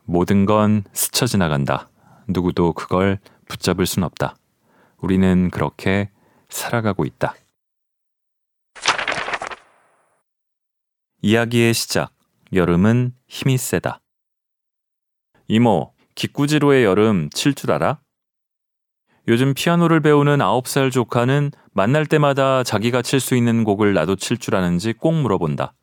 모든 0.03 0.47
건 0.47 0.83
스쳐 0.93 1.27
지나간다. 1.27 1.89
누구도 2.27 2.73
그걸 2.73 3.21
붙잡을 3.47 3.87
순 3.87 4.03
없다. 4.03 4.35
우리는 4.99 5.49
그렇게 5.51 6.11
살아가고 6.49 7.05
있다. 7.05 7.37
이야기의 11.23 11.73
시작. 11.73 12.13
여름은 12.53 13.15
힘이 13.29 13.59
세다. 13.59 14.01
이모, 15.47 15.95
기꾸지로의 16.17 16.83
여름 16.83 17.31
칠 17.31 17.55
줄 17.55 17.71
알아? 17.71 18.01
요즘 19.29 19.55
피아노를 19.55 20.01
배우는 20.01 20.39
9살 20.39 20.91
조카는 20.91 21.53
만날 21.73 22.07
때마다 22.07 22.65
자기가 22.65 23.03
칠 23.03 23.21
수 23.21 23.37
있는 23.37 23.63
곡을 23.63 23.95
나도 23.95 24.17
칠 24.17 24.37
줄 24.37 24.57
아는지 24.57 24.95
꼭 24.95 25.13
물어본다. 25.15 25.75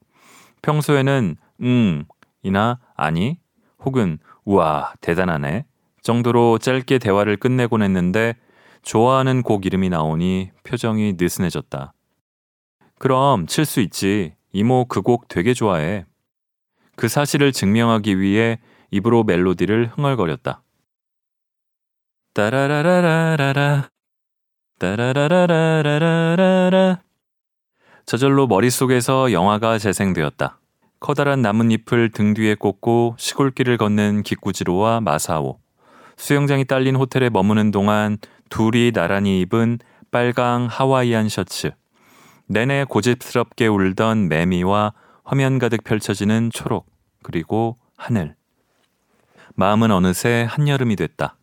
평소에는 0.61 1.37
응, 1.61 2.05
이나 2.43 2.79
아니, 2.95 3.39
혹은 3.79 4.17
우와, 4.45 4.93
대단하네 5.01 5.65
정도로 6.01 6.57
짧게 6.57 6.97
대화를 6.99 7.37
끝내곤 7.37 7.83
했는데 7.83 8.35
좋아하는 8.81 9.43
곡 9.43 9.65
이름이 9.65 9.89
나오니 9.89 10.51
표정이 10.63 11.15
느슨해졌다. 11.19 11.93
그럼 12.99 13.45
칠 13.47 13.65
수 13.65 13.81
있지. 13.81 14.35
이모 14.53 14.85
그 14.85 15.01
곡 15.01 15.27
되게 15.27 15.53
좋아해. 15.53 16.05
그 16.95 17.07
사실을 17.07 17.51
증명하기 17.51 18.19
위해 18.19 18.59
입으로 18.91 19.23
멜로디를 19.23 19.91
흥얼거렸다. 19.95 20.61
따라라라라라라 22.33 23.89
따라라라라라라라 24.79 27.01
저절로 28.05 28.47
머릿속에서 28.47 29.31
영화가 29.31 29.77
재생되었다. 29.77 30.59
커다란 31.01 31.41
나뭇잎을 31.41 32.11
등 32.11 32.35
뒤에 32.35 32.53
꽂고 32.53 33.15
시골길을 33.17 33.77
걷는 33.77 34.21
기꾸지로와 34.21 35.01
마사오. 35.01 35.57
수영장이 36.15 36.65
딸린 36.65 36.95
호텔에 36.95 37.29
머무는 37.31 37.71
동안 37.71 38.19
둘이 38.51 38.91
나란히 38.91 39.41
입은 39.41 39.79
빨강 40.11 40.67
하와이안 40.69 41.27
셔츠. 41.27 41.71
내내 42.45 42.85
고집스럽게 42.87 43.65
울던 43.65 44.29
매미와 44.29 44.93
화면 45.23 45.57
가득 45.57 45.83
펼쳐지는 45.83 46.51
초록, 46.53 46.85
그리고 47.23 47.77
하늘. 47.97 48.35
마음은 49.55 49.89
어느새 49.89 50.45
한여름이 50.47 50.97
됐다. 50.97 51.35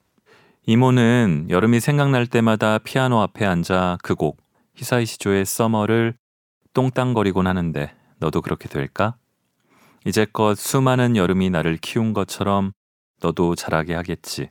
이모는 0.66 1.47
여름이 1.51 1.81
생각날 1.81 2.29
때마다 2.29 2.79
피아노 2.79 3.21
앞에 3.23 3.44
앉아 3.44 3.99
그 4.05 4.14
곡, 4.14 4.40
히사이 4.77 5.05
시조의 5.05 5.47
서머를 5.47 6.14
똥땅거리곤 6.75 7.49
하는데 7.49 7.92
너도 8.21 8.40
그렇게 8.40 8.68
될까? 8.68 9.16
이제껏 10.04 10.56
수많은 10.56 11.16
여름이 11.16 11.50
나를 11.50 11.76
키운 11.76 12.12
것처럼 12.12 12.72
너도 13.20 13.54
자라게 13.54 13.94
하겠지. 13.94 14.50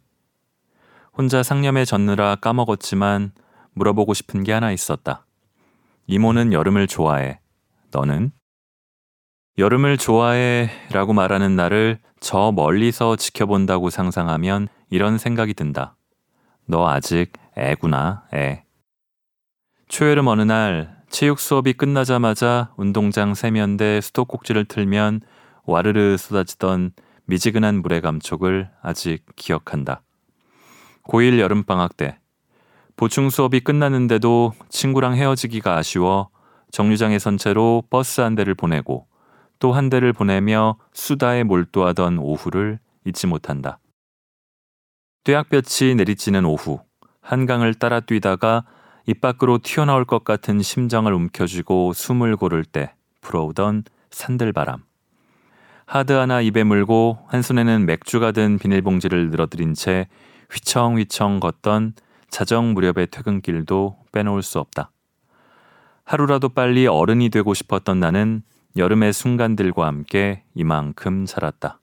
혼자 1.17 1.41
상념에 1.41 1.85
젖느라 1.85 2.35
까먹었지만 2.35 3.31
물어보고 3.73 4.13
싶은 4.13 4.43
게 4.43 4.53
하나 4.53 4.71
있었다. 4.71 5.25
이모는 6.07 6.53
여름을 6.53 6.87
좋아해. 6.87 7.39
너는? 7.91 8.31
여름을 9.57 9.97
좋아해 9.97 10.69
라고 10.91 11.13
말하는 11.13 11.55
나를 11.55 11.99
저 12.19 12.51
멀리서 12.51 13.15
지켜본다고 13.15 13.89
상상하면 13.89 14.67
이런 14.89 15.17
생각이 15.17 15.53
든다. 15.53 15.95
너 16.65 16.87
아직 16.87 17.33
애구나, 17.55 18.25
애. 18.33 18.63
초여름 19.87 20.27
어느 20.27 20.41
날 20.41 20.97
체육 21.09 21.39
수업이 21.39 21.73
끝나자마자 21.73 22.73
운동장 22.77 23.33
세면대 23.33 24.01
수도꼭지를 24.01 24.65
틀면 24.65 25.21
와르르 25.67 26.17
쏟아지던 26.17 26.93
미지근한 27.25 27.81
물의 27.81 28.01
감촉을 28.01 28.69
아직 28.81 29.25
기억한다. 29.35 30.01
고1 31.03 31.39
여름방학 31.39 31.97
때 31.97 32.17
보충 32.95 33.29
수업이 33.29 33.59
끝났는데도 33.59 34.53
친구랑 34.69 35.15
헤어지기가 35.15 35.75
아쉬워 35.77 36.29
정류장에 36.71 37.19
선 37.19 37.37
채로 37.37 37.83
버스 37.89 38.21
한 38.21 38.33
대를 38.33 38.55
보내고 38.55 39.07
또 39.59 39.73
한 39.73 39.89
대를 39.89 40.13
보내며 40.13 40.77
수다에 40.93 41.43
몰두하던 41.43 42.17
오후를 42.19 42.79
잊지 43.05 43.27
못한다. 43.27 43.79
뙤약볕이 45.23 45.95
내리치는 45.95 46.45
오후 46.45 46.79
한강을 47.21 47.73
따라 47.73 47.99
뛰다가 47.99 48.63
입 49.05 49.19
밖으로 49.19 49.59
튀어나올 49.61 50.05
것 50.05 50.23
같은 50.23 50.61
심장을 50.61 51.11
움켜쥐고 51.11 51.93
숨을 51.93 52.37
고를 52.37 52.63
때 52.63 52.93
불어오던 53.21 53.83
산들바람. 54.11 54.86
하드 55.87 56.11
하나 56.11 56.41
입에 56.41 56.65
물고 56.65 57.17
한 57.27 57.41
손에는 57.41 57.85
맥주가 57.85 58.33
든 58.33 58.59
비닐봉지를 58.59 59.29
늘어뜨린 59.29 59.73
채 59.73 60.09
휘청휘청 60.51 61.39
걷던 61.39 61.93
자정 62.29 62.73
무렵의 62.73 63.07
퇴근길도 63.09 63.97
빼놓을 64.11 64.43
수 64.43 64.59
없다. 64.59 64.91
하루라도 66.03 66.49
빨리 66.49 66.87
어른이 66.87 67.29
되고 67.29 67.53
싶었던 67.53 68.01
나는 68.01 68.41
여름의 68.75 69.13
순간들과 69.13 69.87
함께 69.87 70.43
이만큼 70.55 71.25
자랐다. 71.25 71.79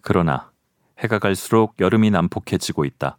그러나 0.00 0.52
해가 1.00 1.18
갈수록 1.18 1.74
여름이 1.80 2.10
난폭해지고 2.10 2.84
있다. 2.84 3.18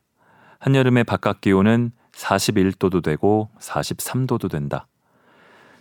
한여름의 0.59 1.03
바깥 1.03 1.41
기온은 1.41 1.91
41도도 2.13 3.03
되고 3.03 3.49
43도도 3.59 4.49
된다. 4.49 4.87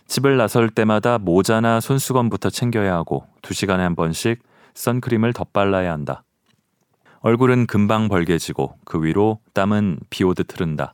집을 0.07 0.37
나설 0.37 0.69
때마다 0.69 1.17
모자나 1.17 1.79
손수건부터 1.79 2.49
챙겨야 2.49 2.93
하고 2.93 3.25
2시간에 3.41 3.77
한 3.77 3.95
번씩 3.95 4.41
선크림을 4.73 5.33
덧발라야 5.33 5.91
한다. 5.91 6.23
얼굴은 7.21 7.65
금방 7.65 8.07
벌개지고 8.07 8.77
그 8.85 9.03
위로 9.03 9.39
땀은 9.53 9.99
비 10.09 10.23
오듯 10.23 10.53
흐른다. 10.53 10.93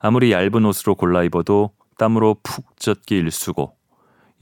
아무리 0.00 0.32
얇은 0.32 0.64
옷으로 0.66 0.96
골라 0.96 1.22
입어도 1.22 1.70
땀으로 1.96 2.36
푹 2.42 2.76
젖기 2.76 3.16
일쑤고 3.16 3.74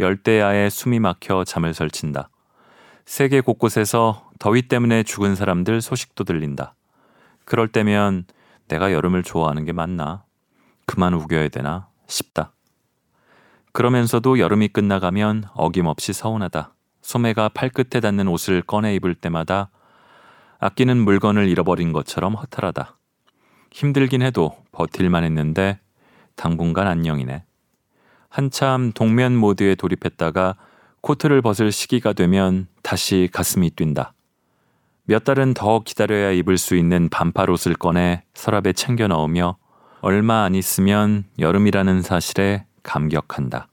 열대야에 0.01 0.71
숨이 0.71 0.99
막혀 0.99 1.45
잠을 1.45 1.75
설친다. 1.75 2.31
세계 3.05 3.41
곳곳에서 3.41 4.31
더위 4.39 4.63
때문에 4.63 5.03
죽은 5.03 5.37
사람들 5.37 5.81
소식도 5.83 6.25
들린다. 6.25 6.75
그럴 7.45 7.69
때면 7.69 8.25
내가 8.69 8.93
여름을 8.93 9.23
좋아하는 9.23 9.65
게 9.65 9.73
맞나? 9.73 10.25
그만 10.87 11.15
우겨야 11.15 11.49
되나? 11.49 11.89
싶다. 12.07 12.53
그러면서도 13.73 14.39
여름이 14.39 14.69
끝나가면 14.69 15.45
어김없이 15.55 16.13
서운하다. 16.13 16.75
소매가 17.03 17.51
팔끝에 17.51 18.01
닿는 18.01 18.29
옷을 18.29 18.63
꺼내 18.63 18.95
입을 18.97 19.15
때마다 19.15 19.71
아끼는 20.59 20.99
물건을 20.99 21.49
잃어버린 21.49 21.93
것처럼 21.93 22.35
허탈하다. 22.35 22.97
힘들긴 23.73 24.23
해도 24.23 24.57
버틸만 24.73 25.25
했는데 25.25 25.79
당분간 26.37 26.87
안녕이네. 26.87 27.45
한참 28.29 28.93
동면 28.93 29.37
모드에 29.37 29.75
돌입했다가 29.75 30.57
코트를 31.01 31.41
벗을 31.41 31.73
시기가 31.73 32.13
되면 32.13 32.69
다시 32.83 33.29
가슴이 33.33 33.71
뛴다. 33.71 34.13
몇 35.05 35.25
달은 35.25 35.55
더 35.55 35.81
기다려야 35.81 36.31
입을 36.33 36.59
수 36.59 36.77
있는 36.77 37.09
반팔 37.09 37.51
옷을 37.51 37.75
꺼내 37.75 38.23
서랍에 38.35 38.73
챙겨 38.75 39.09
넣으며 39.09 39.57
얼마 40.03 40.45
안 40.45 40.55
있으면 40.55 41.25
여름이라는 41.39 42.03
사실에 42.03 42.67
감격한다. 42.83 43.69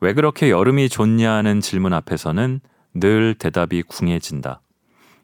왜 0.00 0.12
그렇게 0.12 0.50
여름이 0.50 0.88
좋냐는 0.88 1.60
질문 1.60 1.92
앞에서는 1.92 2.60
늘 2.94 3.34
대답이 3.34 3.82
궁해진다. 3.82 4.60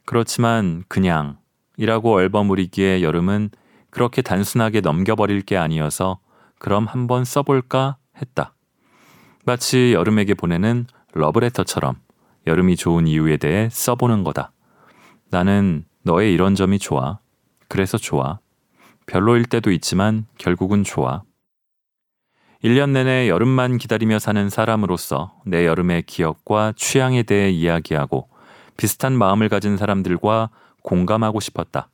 그렇지만 0.04 0.84
그냥 0.88 1.38
이라고 1.76 2.12
얼버무리기에 2.12 3.02
여름은 3.02 3.50
그렇게 3.90 4.22
단순하게 4.22 4.80
넘겨버릴 4.80 5.42
게 5.42 5.56
아니어서 5.56 6.18
그럼 6.58 6.86
한번 6.86 7.24
써볼까 7.24 7.96
했다. 8.20 8.54
마치 9.44 9.92
여름에게 9.92 10.34
보내는 10.34 10.86
러브레터처럼 11.12 11.96
여름이 12.46 12.76
좋은 12.76 13.06
이유에 13.06 13.36
대해 13.36 13.68
써보는 13.70 14.24
거다. 14.24 14.52
나는 15.30 15.84
너의 16.02 16.32
이런 16.32 16.54
점이 16.54 16.78
좋아. 16.78 17.18
그래서 17.68 17.98
좋아. 17.98 18.38
별로일 19.06 19.44
때도 19.44 19.70
있지만 19.72 20.26
결국은 20.38 20.84
좋아. 20.84 21.22
1년 22.64 22.90
내내 22.92 23.28
여름만 23.28 23.76
기다리며 23.76 24.18
사는 24.18 24.48
사람으로서 24.48 25.34
내 25.44 25.66
여름의 25.66 26.04
기억과 26.06 26.72
취향에 26.74 27.22
대해 27.22 27.50
이야기하고 27.50 28.30
비슷한 28.78 29.12
마음을 29.12 29.50
가진 29.50 29.76
사람들과 29.76 30.48
공감하고 30.82 31.40
싶었다. 31.40 31.90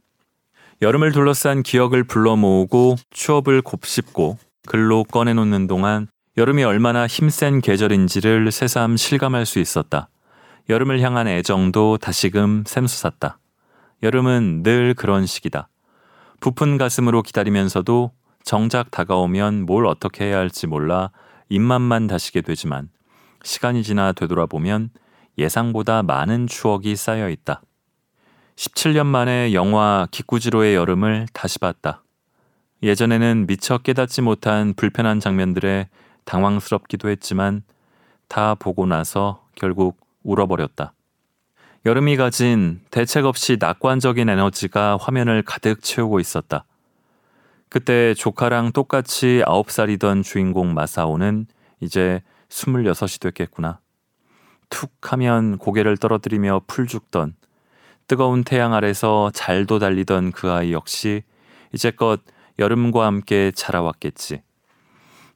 여름을 0.81 1.11
둘러싼 1.11 1.65
기억을 1.65 2.05
불러 2.05 2.37
모으고 2.37 2.95
추억을 3.11 3.63
곱씹고 3.63 4.39
글로 4.69 5.03
꺼내놓는 5.03 5.67
동안 5.67 6.07
여름이 6.37 6.63
얼마나 6.63 7.09
힘센 7.09 7.61
계절인지를 7.61 8.53
새삼 8.53 8.97
실감할 8.97 9.47
수 9.47 9.59
있었다. 9.59 10.09
여름을 10.69 11.01
향한 11.01 11.27
애정도 11.27 11.99
다시금 11.99 12.63
샘솟았다. 12.65 13.41
여름은 14.05 14.63
늘 14.63 14.95
그런 14.95 15.27
시기다. 15.27 15.69
부푼 16.39 16.79
가슴으로 16.79 17.23
기다리면서도 17.23 18.13
정작 18.43 18.91
다가오면 18.91 19.67
뭘 19.67 19.87
어떻게 19.87 20.25
해야 20.25 20.39
할지 20.39 20.67
몰라 20.67 21.11
입맛만 21.49 22.07
다시게 22.07 22.41
되지만 22.41 22.89
시간이 23.43 23.83
지나 23.83 24.13
되돌아보면 24.13 24.91
예상보다 25.39 26.03
많은 26.03 26.47
추억이 26.47 26.97
쌓여 26.97 27.29
있다. 27.29 27.63
17년 28.57 29.07
만에 29.07 29.55
영화 29.55 30.07
기꾸지로의 30.11 30.75
여름을 30.75 31.27
다시 31.33 31.59
봤다. 31.59 32.03
예전에는 32.83 33.47
미처 33.47 33.79
깨닫지 33.79 34.23
못한 34.23 34.75
불편한 34.75 35.21
장면들에 35.21 35.89
당황스럽기도 36.25 37.09
했지만 37.09 37.63
다 38.29 38.55
보고 38.55 38.87
나서 38.87 39.47
결국 39.55 39.99
울어버렸다. 40.23 40.93
여름이 41.87 42.17
가진 42.17 42.81
대책 42.91 43.25
없이 43.25 43.57
낙관적인 43.59 44.29
에너지가 44.29 44.99
화면을 45.01 45.43
가득 45.43 45.83
채우고 45.83 46.21
있었다. 46.21 46.65
그때 47.71 48.15
조카랑 48.15 48.73
똑같이 48.73 49.43
9살이던 49.47 50.25
주인공 50.25 50.75
마사오는 50.75 51.47
이제 51.81 52.21
26이 52.49 53.21
됐겠구나. 53.21 53.79
툭 54.69 54.91
하면 55.13 55.57
고개를 55.57 55.97
떨어뜨리며 55.97 56.63
풀 56.67 56.89
죽던 56.89 57.37
뜨거운 58.09 58.43
태양 58.43 58.75
아래서 58.75 59.31
잘도 59.33 59.79
달리던 59.79 60.33
그 60.33 60.51
아이 60.51 60.73
역시 60.73 61.23
이제껏 61.73 62.21
여름과 62.59 63.07
함께 63.07 63.53
자라왔겠지. 63.55 64.43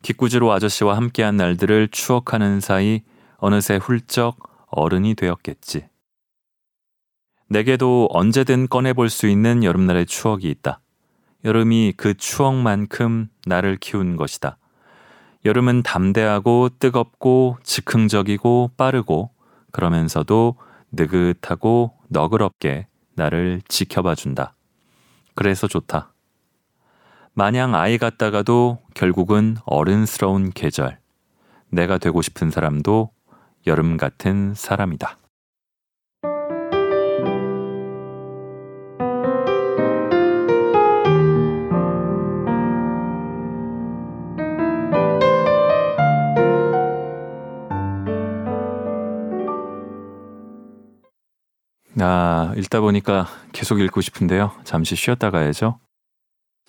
기꾸지로 0.03 0.51
아저씨와 0.53 0.97
함께한 0.97 1.37
날들을 1.37 1.89
추억하는 1.93 2.59
사이 2.59 3.03
어느새 3.37 3.77
훌쩍 3.77 4.39
어른이 4.71 5.15
되었겠지. 5.15 5.87
내게도 7.49 8.09
언제든 8.11 8.67
꺼내볼 8.67 9.09
수 9.09 9.29
있는 9.29 9.63
여름날의 9.63 10.07
추억이 10.07 10.51
있다. 10.51 10.81
여름이 11.45 11.95
그 11.97 12.15
추억만큼 12.15 13.29
나를 13.47 13.77
키운 13.77 14.17
것이다. 14.17 14.57
여름은 15.45 15.83
담대하고 15.83 16.71
뜨겁고 16.79 17.59
즉흥적이고 17.63 18.73
빠르고 18.77 19.31
그러면서도 19.71 20.57
느긋하고 20.93 21.93
너그럽게 22.09 22.87
나를 23.15 23.61
지켜봐 23.69 24.15
준다. 24.15 24.55
그래서 25.35 25.67
좋다. 25.67 26.13
마냥 27.35 27.75
아이 27.75 27.99
같다가도 27.99 28.79
결국은 28.95 29.57
어른스러운 29.67 30.51
계절. 30.51 30.99
내가 31.69 31.99
되고 31.99 32.23
싶은 32.23 32.51
사람도 32.51 33.11
여름 33.67 33.97
같은 33.97 34.55
사람이다. 34.55 35.19
아, 52.07 52.53
읽다 52.59 52.83
보니까 52.83 53.27
계속 53.53 53.81
읽고 53.81 54.03
싶은데요. 54.03 54.53
잠시 54.65 54.95
쉬었다 54.95 55.31
가야죠. 55.31 55.79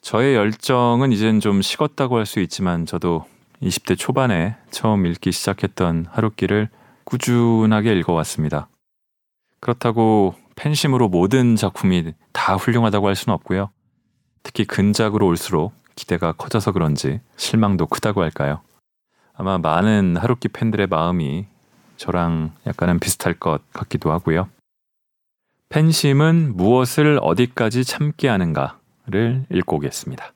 저의 0.01 0.33
열정은 0.33 1.11
이젠 1.11 1.41
좀 1.41 1.61
식었다고 1.61 2.17
할 2.17 2.25
수 2.25 2.39
있지만 2.39 2.85
저도 2.85 3.25
20대 3.61 3.97
초반에 3.97 4.55
처음 4.71 5.05
읽기 5.05 5.33
시작했던 5.33 6.05
하루길을 6.09 6.69
꾸준하게 7.03 7.95
읽어왔습니다. 7.99 8.69
그렇다고 9.59 10.35
팬심으로 10.55 11.09
모든 11.09 11.57
작품이 11.57 12.13
다 12.31 12.55
훌륭하다고 12.55 13.07
할 13.07 13.15
수는 13.15 13.33
없고요. 13.35 13.71
특히 14.41 14.63
근작으로 14.63 15.27
올수록 15.27 15.73
기대가 15.95 16.31
커져서 16.31 16.71
그런지 16.71 17.19
실망도 17.35 17.87
크다고 17.87 18.21
할까요? 18.21 18.61
아마 19.33 19.57
많은 19.57 20.15
하루키 20.15 20.47
팬들의 20.47 20.87
마음이 20.87 21.45
저랑 21.97 22.53
약간은 22.67 22.99
비슷할 22.99 23.33
것 23.33 23.59
같기도 23.73 24.13
하고요. 24.13 24.47
팬심은 25.69 26.55
무엇을 26.55 27.19
어디까지 27.21 27.83
참게 27.83 28.27
하는가를 28.27 29.45
읽고 29.51 29.77
오겠습니다. 29.77 30.33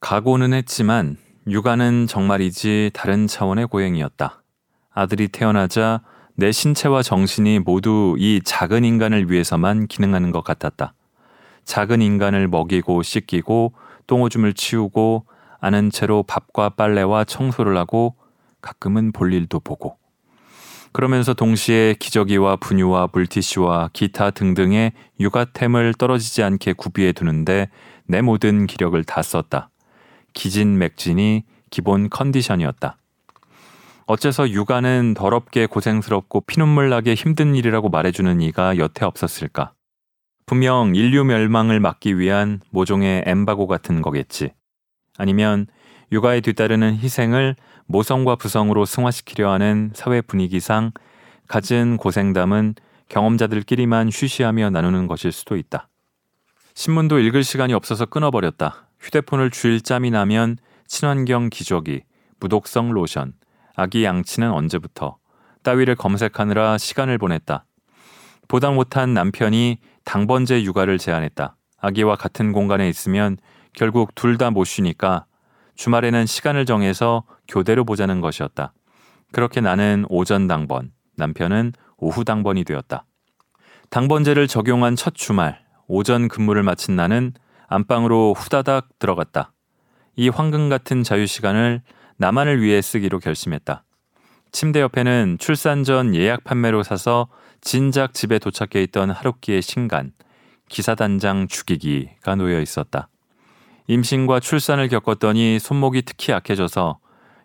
각오는 0.00 0.52
했지만 0.52 1.16
육아는 1.48 2.06
정말이지 2.06 2.90
다른 2.92 3.26
차원의 3.26 3.68
고행이었다. 3.68 4.42
아들이 4.90 5.28
태어나자 5.28 6.02
내 6.34 6.50
신체와 6.50 7.02
정신이 7.02 7.58
모두 7.60 8.16
이 8.18 8.40
작은 8.44 8.84
인간을 8.84 9.30
위해서만 9.30 9.86
기능하는 9.86 10.30
것 10.30 10.42
같았다. 10.42 10.94
작은 11.64 12.02
인간을 12.02 12.48
먹이고 12.48 13.02
씻기고 13.02 13.74
똥오줌을 14.06 14.54
치우고 14.54 15.26
아는 15.60 15.90
채로 15.90 16.22
밥과 16.24 16.70
빨래와 16.70 17.24
청소를 17.24 17.76
하고 17.76 18.16
가끔은 18.60 19.12
볼일도 19.12 19.60
보고 19.60 19.96
그러면서 20.92 21.32
동시에 21.32 21.94
기저귀와 21.98 22.56
분유와 22.56 23.08
물티슈와 23.12 23.90
기타 23.92 24.30
등등의 24.30 24.92
육아템을 25.20 25.94
떨어지지 25.94 26.42
않게 26.42 26.74
구비해 26.74 27.12
두는데 27.12 27.68
내 28.04 28.20
모든 28.20 28.66
기력을 28.66 29.02
다 29.04 29.22
썼다. 29.22 29.70
기진맥진이 30.34 31.44
기본 31.70 32.10
컨디션이었다. 32.10 32.96
어째서 34.12 34.50
육아는 34.50 35.14
더럽게 35.14 35.64
고생스럽고 35.64 36.42
피눈물 36.42 36.90
나게 36.90 37.14
힘든 37.14 37.54
일이라고 37.54 37.88
말해주는 37.88 38.42
이가 38.42 38.76
여태 38.76 39.06
없었을까? 39.06 39.72
분명 40.44 40.94
인류 40.94 41.24
멸망을 41.24 41.80
막기 41.80 42.18
위한 42.18 42.60
모종의 42.72 43.22
엠바고 43.24 43.66
같은 43.66 44.02
거겠지. 44.02 44.52
아니면 45.16 45.66
육아에 46.12 46.42
뒤따르는 46.42 46.98
희생을 46.98 47.56
모성과 47.86 48.36
부성으로 48.36 48.84
승화시키려 48.84 49.50
하는 49.50 49.92
사회 49.94 50.20
분위기상 50.20 50.92
갖은 51.48 51.96
고생담은 51.96 52.74
경험자들끼리만 53.08 54.10
쉬쉬하며 54.10 54.68
나누는 54.68 55.06
것일 55.06 55.32
수도 55.32 55.56
있다. 55.56 55.88
신문도 56.74 57.18
읽을 57.18 57.44
시간이 57.44 57.72
없어서 57.72 58.04
끊어버렸다. 58.04 58.88
휴대폰을 59.00 59.50
주일 59.50 59.80
짬이 59.80 60.10
나면 60.10 60.58
친환경 60.86 61.48
기저귀, 61.48 62.02
무독성 62.40 62.90
로션, 62.90 63.32
아기 63.82 64.04
양치는 64.04 64.52
언제부터 64.52 65.16
따위를 65.64 65.96
검색하느라 65.96 66.78
시간을 66.78 67.18
보냈다. 67.18 67.64
보다 68.46 68.70
못한 68.70 69.12
남편이 69.12 69.78
당번제 70.04 70.62
육아를 70.62 70.98
제안했다. 70.98 71.56
아기와 71.80 72.14
같은 72.14 72.52
공간에 72.52 72.88
있으면 72.88 73.36
결국 73.72 74.14
둘 74.14 74.38
다 74.38 74.50
못 74.50 74.64
쉬니까 74.64 75.24
주말에는 75.74 76.26
시간을 76.26 76.64
정해서 76.64 77.24
교대로 77.48 77.84
보자는 77.84 78.20
것이었다. 78.20 78.72
그렇게 79.32 79.60
나는 79.60 80.04
오전 80.08 80.46
당번, 80.46 80.92
남편은 81.16 81.72
오후 81.96 82.24
당번이 82.24 82.62
되었다. 82.62 83.04
당번제를 83.90 84.46
적용한 84.46 84.94
첫 84.94 85.14
주말 85.14 85.60
오전 85.88 86.28
근무를 86.28 86.62
마친 86.62 86.94
나는 86.94 87.32
안방으로 87.66 88.34
후다닥 88.34 88.98
들어갔다. 89.00 89.52
이 90.14 90.28
황금 90.28 90.68
같은 90.68 91.02
자유 91.02 91.26
시간을 91.26 91.82
나만을 92.22 92.62
위해 92.62 92.80
쓰기로 92.80 93.18
결심했다. 93.18 93.84
침대 94.52 94.80
옆에는 94.80 95.38
출산 95.38 95.82
전 95.82 96.14
예약 96.14 96.44
판매로 96.44 96.82
사서 96.82 97.28
진작 97.60 98.14
집에 98.14 98.38
도착해 98.38 98.82
있던 98.84 99.10
하루키의 99.10 99.60
신간, 99.60 100.12
기사단장 100.68 101.48
죽이기가 101.48 102.36
놓여 102.36 102.60
있었다. 102.60 103.08
임신과 103.88 104.40
출산을 104.40 104.88
겪었더니 104.88 105.58
손목이 105.58 106.02
특히 106.02 106.32
약해져서 106.32 106.98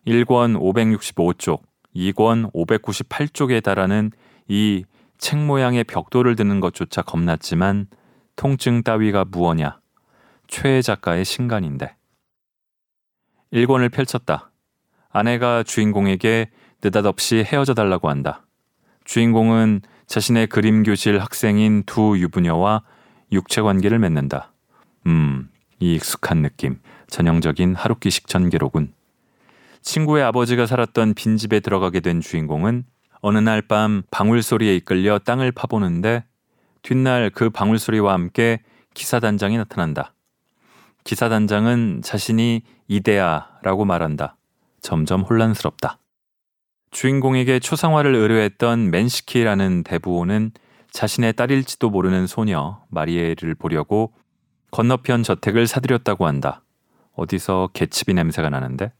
1권 0.06 0.60
565쪽, 0.60 1.62
2권 1.96 2.54
598쪽에 2.54 3.64
달하는 3.64 4.12
이 4.48 4.84
책 5.18 5.40
모양의 5.44 5.84
벽돌을 5.86 6.36
드는 6.36 6.60
것조차 6.60 7.02
겁났지만 7.02 7.88
통증 8.36 8.84
따위가 8.84 9.26
무엇냐. 9.26 9.80
최애 10.48 10.82
작가의 10.82 11.26
신간인데. 11.26 11.96
1권을 13.52 13.92
펼쳤다. 13.92 14.52
아내가 15.18 15.64
주인공에게 15.64 16.52
느닷없이 16.84 17.38
헤어져 17.38 17.74
달라고 17.74 18.10
한다. 18.10 18.46
주인공은 19.04 19.82
자신의 20.06 20.46
그림 20.48 20.84
교실 20.84 21.20
학생인 21.20 21.82
두 21.88 22.20
유부녀와 22.20 22.84
육체 23.32 23.62
관계를 23.62 23.98
맺는다. 23.98 24.54
음, 25.08 25.50
이 25.80 25.96
익숙한 25.96 26.44
느낌. 26.44 26.80
전형적인 27.10 27.74
하루키 27.74 28.12
식전 28.12 28.50
기록은 28.50 28.94
친구의 29.82 30.24
아버지가 30.24 30.68
살았던 30.68 31.16
빈집에 31.16 31.62
들어가게 31.62 32.00
된 32.00 32.22
주인공은 32.22 32.86
어느 33.22 33.38
날 33.40 33.62
밤 33.64 34.04
방울 34.12 34.44
소리에 34.44 34.76
이끌려 34.76 35.18
땅을 35.18 35.52
파보는데 35.52 36.26
뒷날 36.84 37.32
그 37.32 37.50
방울 37.50 37.80
소리와 37.80 38.14
함께 38.14 38.62
기사단장이 38.94 39.58
나타난다. 39.58 40.14
기사단장은 41.06 42.02
자신이 42.04 42.62
이데아라고 42.88 43.86
말한다. 43.86 44.37
점점 44.88 45.24
혼란스럽다. 45.24 46.00
주인공에게 46.92 47.60
초상화를 47.60 48.16
의뢰했던 48.16 48.90
맨시키라는 48.90 49.84
대부호는 49.84 50.52
자신의 50.92 51.34
딸일지도 51.34 51.90
모르는 51.90 52.26
소녀 52.26 52.82
마리에를 52.88 53.54
보려고 53.56 54.14
건너편 54.72 55.24
저택을 55.24 55.68
사들였다고 55.68 56.26
한다. 56.26 56.64
어디서 57.16 57.72
개츠비 57.74 58.14
냄새가 58.14 58.50
나는데? 58.50 58.94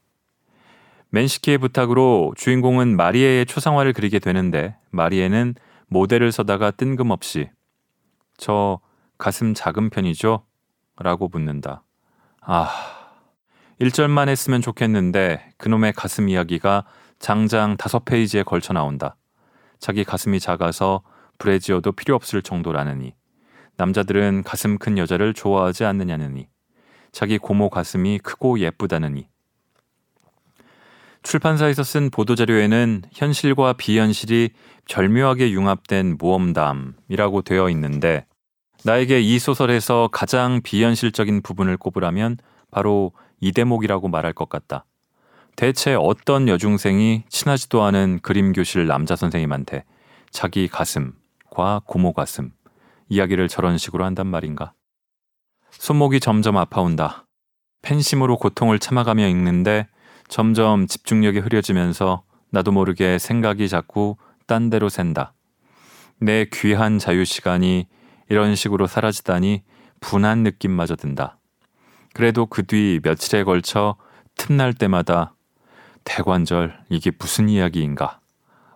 맨시키의 1.12 1.58
부탁으로 1.60 2.34
주인공은 2.36 2.98
마리에의 2.98 3.46
초상화를 3.46 3.94
그리게 3.94 4.20
되는데 4.20 4.76
마리에는 4.90 5.56
모델을 5.88 6.34
서다가 6.34 6.72
뜬금없이 6.72 7.50
저 8.36 8.82
가슴 9.18 9.54
작은 9.54 9.90
편이죠? 9.90 10.44
라고 10.98 11.30
묻는다. 11.30 11.84
아, 12.42 12.97
1절만 13.80 14.28
했으면 14.28 14.62
좋겠는데 14.62 15.52
그놈의 15.58 15.94
가슴 15.94 16.30
이야기가 16.30 16.86
장장 17.20 17.78
다섯 17.78 18.06
페이지에 18.06 18.44
걸쳐 18.44 18.74
나온다. 18.74 19.16
자기 19.80 20.04
가슴이 20.04 20.40
작아서 20.40 21.04
브래지어도 21.38 21.92
필요 21.92 22.16
없을 22.16 22.42
정도라느니. 22.42 23.14
남자들은 23.78 24.44
가슴 24.44 24.80
큰 24.80 24.98
여자를 24.98 25.36
좋아하지 25.36 25.86
않느냐느니. 25.86 26.48
자기 27.12 27.38
고모 27.38 27.70
가슴이 27.70 28.20
크고 28.20 28.60
예쁘다느니. 28.60 29.28
출판사에서 31.22 31.84
쓴 31.84 32.10
보도자료에는 32.10 33.04
현실과 33.14 33.74
비현실이 33.74 34.52
절묘하게 34.88 35.52
융합된 35.52 36.18
모험담이라고 36.20 37.42
되어 37.42 37.70
있는데 37.72 38.26
나에게 38.84 39.20
이 39.20 39.38
소설에서 39.38 40.10
가장 40.12 40.62
비현실적인 40.64 41.42
부분을 41.42 41.78
꼽으라면 41.78 42.38
바로 42.72 43.12
이 43.40 43.52
대목이라고 43.52 44.08
말할 44.08 44.34
것 44.34 44.50
같다. 44.50 44.86
대체 45.56 45.96
어떤 45.96 46.48
여중생이 46.48 47.24
친하지도 47.30 47.82
않은 47.84 48.20
그림 48.22 48.54
교실 48.54 48.86
남자 48.86 49.16
선생님한테 49.16 49.86
자기 50.30 50.68
가슴과 50.68 51.82
고모 51.86 52.14
가슴 52.14 52.52
이야기를 53.10 53.48
저런 53.48 53.78
식으로 53.78 54.06
한단 54.06 54.28
말인가? 54.28 54.74
손목이 55.72 56.20
점점 56.20 56.58
아파온다. 56.58 57.26
팬심으로 57.82 58.38
고통을 58.38 58.80
참아가며 58.80 59.28
읽는데 59.28 59.88
점점 60.28 60.88
집중력이 60.88 61.40
흐려지면서 61.40 62.24
나도 62.50 62.72
모르게 62.72 63.18
생각이 63.18 63.70
자꾸 63.70 64.18
딴 64.46 64.70
데로 64.70 64.90
샌다. 64.90 65.34
내 66.20 66.46
귀한 66.52 67.00
자유 67.00 67.26
시간이 67.26 67.88
이런 68.30 68.56
식으로 68.56 68.88
사라지다니 68.88 69.64
분한 70.02 70.44
느낌마저 70.44 70.96
든다. 70.96 71.40
그래도 72.18 72.48
그 72.48 72.64
뒤 72.64 73.00
며칠에 73.04 73.44
걸쳐 73.44 73.96
틈날 74.36 74.74
때마다 74.74 75.36
대관절 76.04 76.80
이게 76.90 77.12
무슨 77.12 77.48
이야기인가? 77.48 78.20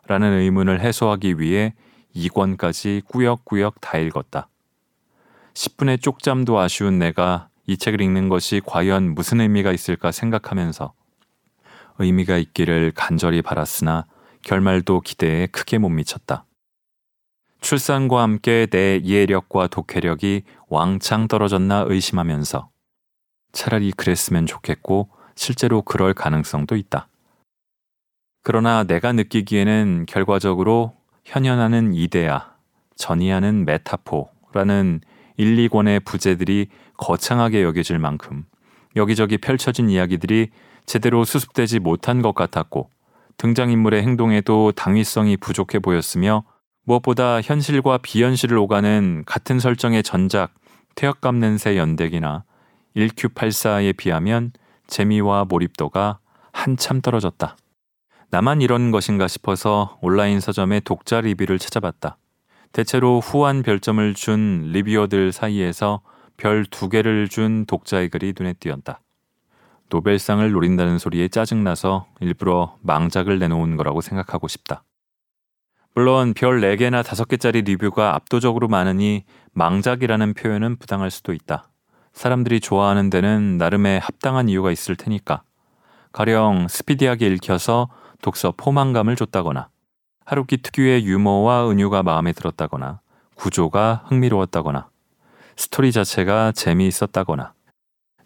라는 0.06 0.34
의문을 0.34 0.80
해소하기 0.80 1.40
위해 1.40 1.74
2권까지 2.16 3.04
꾸역꾸역 3.08 3.82
다 3.82 3.98
읽었다. 3.98 4.48
10분의 5.56 6.04
쪽잠도 6.04 6.60
아쉬운 6.60 7.00
내가 7.00 7.50
이 7.66 7.78
책을 7.78 8.00
읽는 8.02 8.30
것이 8.30 8.62
과연 8.64 9.16
무슨 9.16 9.42
의미가 9.42 9.72
있을까 9.72 10.12
생각하면서 10.12 10.94
의미가 11.98 12.38
있기를 12.38 12.92
간절히 12.96 13.42
바랐으나 13.42 14.06
결말도 14.44 15.02
기대에 15.02 15.48
크게 15.48 15.80
못 15.80 15.90
미쳤다. 15.90 16.46
출산과 17.62 18.22
함께 18.22 18.68
내 18.68 18.98
이해력과 18.98 19.66
독해력이 19.66 20.44
왕창 20.70 21.28
떨어졌나 21.28 21.86
의심하면서 21.88 22.71
차라리 23.52 23.92
그랬으면 23.92 24.46
좋겠고 24.46 25.10
실제로 25.36 25.82
그럴 25.82 26.14
가능성도 26.14 26.76
있다. 26.76 27.08
그러나 28.44 28.84
내가 28.84 29.14
느끼기에는 29.14 30.06
결과적으로 30.08 30.94
현현하는 31.26 31.94
이데아, 31.94 32.56
전이하는 32.96 33.66
메타포라는 33.66 35.02
1, 35.38 35.70
2권의 35.70 36.04
부제들이 36.06 36.68
거창하게 36.98 37.64
여겨질 37.64 38.00
만큼 38.00 38.46
여기저기 38.96 39.38
펼쳐진 39.38 39.90
이야기들이 39.90 40.50
제대로 40.86 41.24
수습되지 41.24 41.80
못한 41.80 42.22
것 42.22 42.34
같았고 42.36 42.90
등장인물의 43.38 44.04
행동에도 44.04 44.72
당위성이 44.72 45.38
부족해 45.38 45.80
보였으며 45.80 46.44
무엇보다 46.84 47.42
현실과 47.42 48.00
비현실을 48.00 48.58
오가는 48.58 49.24
같은 49.26 49.60
설정의 49.60 50.04
전작 50.04 50.54
태엽 50.96 51.22
감는 51.22 51.58
새 51.58 51.78
연대기나 51.78 52.44
1Q84에 52.96 53.96
비하면 53.96 54.52
재미와 54.88 55.46
몰입도가 55.46 56.20
한참 56.52 57.02
떨어졌다. 57.02 57.56
나만 58.30 58.62
이런 58.62 58.92
것인가 58.92 59.28
싶어서 59.28 59.98
온라인 60.02 60.40
서점의 60.40 60.82
독자 60.82 61.22
리뷰를 61.22 61.60
찾아봤다. 61.60 62.18
대체로 62.72 63.20
후한 63.20 63.64
별점을 63.64 64.14
준 64.14 64.70
리뷰어들 64.72 65.32
사이에서 65.32 66.02
별 66.38 66.66
두 66.72 66.90
개를 66.90 67.28
준 67.28 67.66
독자의 67.66 68.10
글이 68.10 68.34
눈에 68.38 68.54
띄었다. 68.54 69.02
노벨상을 69.90 70.50
노린다는 70.50 70.98
소리에 70.98 71.28
짜증나서 71.28 72.08
일부러 72.22 72.78
망작을 72.82 73.38
내놓은 73.40 73.76
거라고 73.76 74.02
생각하고 74.02 74.48
싶다. 74.48 74.84
물론 75.94 76.34
별 76.34 76.62
4개나 76.62 77.04
5개짜리 77.04 77.66
리뷰가 77.66 78.16
압도적으로 78.16 78.70
많으니 78.70 79.26
망작이라는 79.52 80.34
표현은 80.34 80.78
부당할 80.78 81.12
수도 81.12 81.34
있다. 81.34 81.71
사람들이 82.14 82.60
좋아하는 82.60 83.10
데는 83.10 83.58
나름의 83.58 84.00
합당한 84.00 84.50
이유가 84.50 84.72
있을 84.72 84.96
테니까. 84.96 85.44
가령 86.12 86.68
스피디하게 86.70 87.28
읽혀서 87.28 87.90
독서 88.22 88.54
포만감을 88.56 89.16
줬다거나 89.16 89.70
하루키 90.26 90.58
특유의 90.58 91.06
유머와 91.06 91.70
은유가 91.70 92.04
마음에 92.04 92.34
들었다거나 92.34 93.00
구조가 93.36 94.04
흥미로웠다거나 94.08 94.90
스토리 95.56 95.92
자체가 95.92 96.52
재미있었다거나 96.52 97.54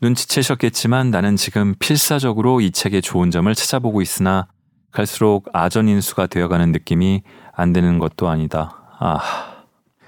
눈치채셨겠지만 0.02 1.10
나는 1.10 1.36
지금 1.36 1.74
필사적으로 1.80 2.62
이 2.62 2.71
책의 2.71 3.02
좋은 3.02 3.32
점을 3.32 3.54
찾아보고 3.54 4.02
있으나 4.02 4.48
갈수록 4.91 5.48
아전인수가 5.54 6.28
되어가는 6.28 6.71
느낌이 6.71 7.24
안 7.54 7.74
되는 7.74 8.00
것도 8.00 8.30
아니다. 8.30 8.84
아. 9.00 9.52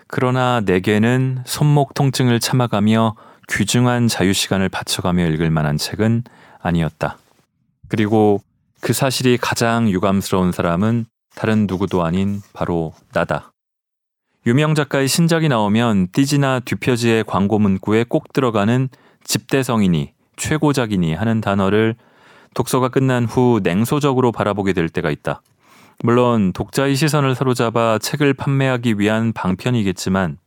그러나 0.08 0.62
내게는 0.66 1.44
손목 1.46 1.94
통증을 1.94 2.40
참아가며 2.40 3.16
귀중한 3.48 4.08
자유 4.08 4.34
시간을 4.34 4.70
바쳐가며 4.70 5.28
읽을 5.28 5.50
만한 5.50 5.78
책은 5.78 6.24
아니었다. 6.60 7.18
그리고 7.88 8.42
그 8.82 8.94
사실이 8.94 9.38
가장 9.38 9.90
유감스러운 9.90 10.52
사람은 10.52 11.06
다른 11.36 11.68
누구도 11.68 12.04
아닌 12.04 12.42
바로 12.54 12.94
나다. 13.14 13.52
유명 14.46 14.76
작가의 14.76 15.08
신작이 15.08 15.50
나오면 15.50 16.10
띠지나 16.12 16.62
듀표지의 16.62 17.24
광고 17.26 17.60
문구에 17.60 18.06
꼭 18.08 18.32
들어가는 18.34 18.90
집대성이니 19.24 20.14
최고작이니 20.38 21.14
하는 21.14 21.42
단어를 21.42 21.96
독서가 22.54 22.90
끝난 22.90 23.26
후 23.26 23.60
냉소적으로 23.62 24.32
바라보게 24.32 24.74
될 24.74 24.90
때가 24.90 25.12
있다. 25.12 25.42
물론 26.04 26.54
독자의 26.54 26.96
시선을 26.96 27.36
사로잡아 27.36 28.00
책을 28.00 28.34
판매하기 28.34 29.00
위한 29.00 29.34
방편이겠지만 29.34 30.38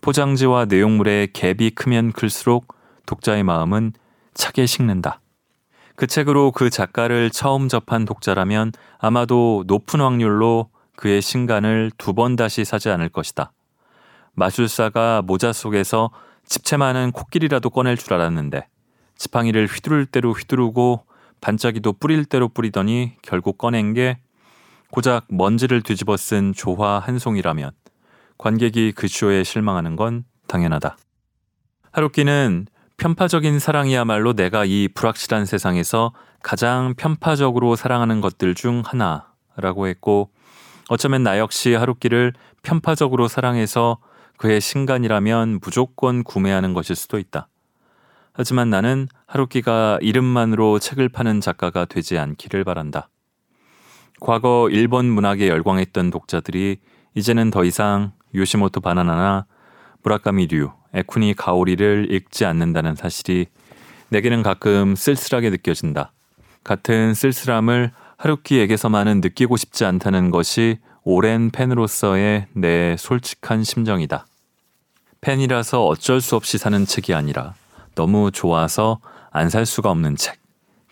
포장지와 0.00 0.64
내용물의 0.66 1.28
갭이 1.28 1.74
크면 1.74 2.12
클수록 2.12 2.74
독자의 3.06 3.42
마음은 3.42 3.92
차게 4.34 4.66
식는다. 4.66 5.20
그 5.96 6.06
책으로 6.06 6.52
그 6.52 6.70
작가를 6.70 7.30
처음 7.30 7.68
접한 7.68 8.06
독자라면 8.06 8.72
아마도 8.98 9.64
높은 9.66 10.00
확률로 10.00 10.70
그의 10.96 11.20
신간을 11.20 11.92
두 11.98 12.14
번 12.14 12.36
다시 12.36 12.64
사지 12.64 12.88
않을 12.88 13.08
것이다. 13.10 13.52
마술사가 14.34 15.22
모자 15.22 15.52
속에서 15.52 16.10
집채 16.46 16.76
많은 16.78 17.12
코끼리라도 17.12 17.68
꺼낼 17.70 17.96
줄 17.96 18.14
알았는데 18.14 18.66
지팡이를 19.16 19.66
휘두를 19.66 20.06
대로 20.06 20.32
휘두르고 20.32 21.04
반짝이도 21.40 21.94
뿌릴 21.94 22.24
대로 22.24 22.48
뿌리더니 22.48 23.12
결국 23.22 23.58
꺼낸 23.58 23.92
게 23.92 24.18
고작 24.90 25.26
먼지를 25.28 25.82
뒤집어 25.82 26.16
쓴 26.16 26.52
조화 26.52 26.98
한 26.98 27.18
송이라면 27.18 27.70
관객이 28.40 28.92
그 28.92 29.06
쇼에 29.06 29.44
실망하는 29.44 29.96
건 29.96 30.24
당연하다. 30.46 30.96
하루키는 31.92 32.68
편파적인 32.96 33.58
사랑이야말로 33.58 34.32
내가 34.32 34.64
이 34.64 34.88
불확실한 34.94 35.44
세상에서 35.44 36.14
가장 36.42 36.94
편파적으로 36.96 37.76
사랑하는 37.76 38.22
것들 38.22 38.54
중 38.54 38.82
하나라고 38.86 39.88
했고 39.88 40.30
어쩌면 40.88 41.22
나 41.22 41.38
역시 41.38 41.74
하루키를 41.74 42.32
편파적으로 42.62 43.28
사랑해서 43.28 43.98
그의 44.38 44.62
신간이라면 44.62 45.60
무조건 45.62 46.24
구매하는 46.24 46.72
것일 46.72 46.96
수도 46.96 47.18
있다. 47.18 47.48
하지만 48.32 48.70
나는 48.70 49.06
하루키가 49.26 49.98
이름만으로 50.00 50.78
책을 50.78 51.10
파는 51.10 51.42
작가가 51.42 51.84
되지 51.84 52.16
않기를 52.16 52.64
바란다. 52.64 53.10
과거 54.18 54.70
일본 54.70 55.10
문학에 55.10 55.46
열광했던 55.46 56.10
독자들이 56.10 56.78
이제는 57.14 57.50
더 57.50 57.64
이상 57.64 58.12
요시모토 58.34 58.80
바나나나 58.80 59.46
무라카미 60.02 60.46
류, 60.46 60.70
에쿠니 60.94 61.34
가오리를 61.34 62.08
읽지 62.10 62.44
않는다는 62.44 62.94
사실이 62.96 63.46
내게는 64.08 64.42
가끔 64.42 64.96
쓸쓸하게 64.96 65.50
느껴진다. 65.50 66.12
같은 66.64 67.14
쓸쓸함을 67.14 67.92
하루키에게서만은 68.16 69.20
느끼고 69.20 69.56
싶지 69.56 69.84
않다는 69.84 70.30
것이 70.30 70.78
오랜 71.04 71.50
팬으로서의 71.50 72.46
내 72.52 72.96
솔직한 72.98 73.64
심정이다. 73.64 74.26
팬이라서 75.20 75.84
어쩔 75.86 76.20
수 76.20 76.36
없이 76.36 76.58
사는 76.58 76.84
책이 76.84 77.14
아니라 77.14 77.54
너무 77.94 78.30
좋아서 78.30 79.00
안 79.30 79.48
살 79.48 79.64
수가 79.64 79.90
없는 79.90 80.16
책. 80.16 80.38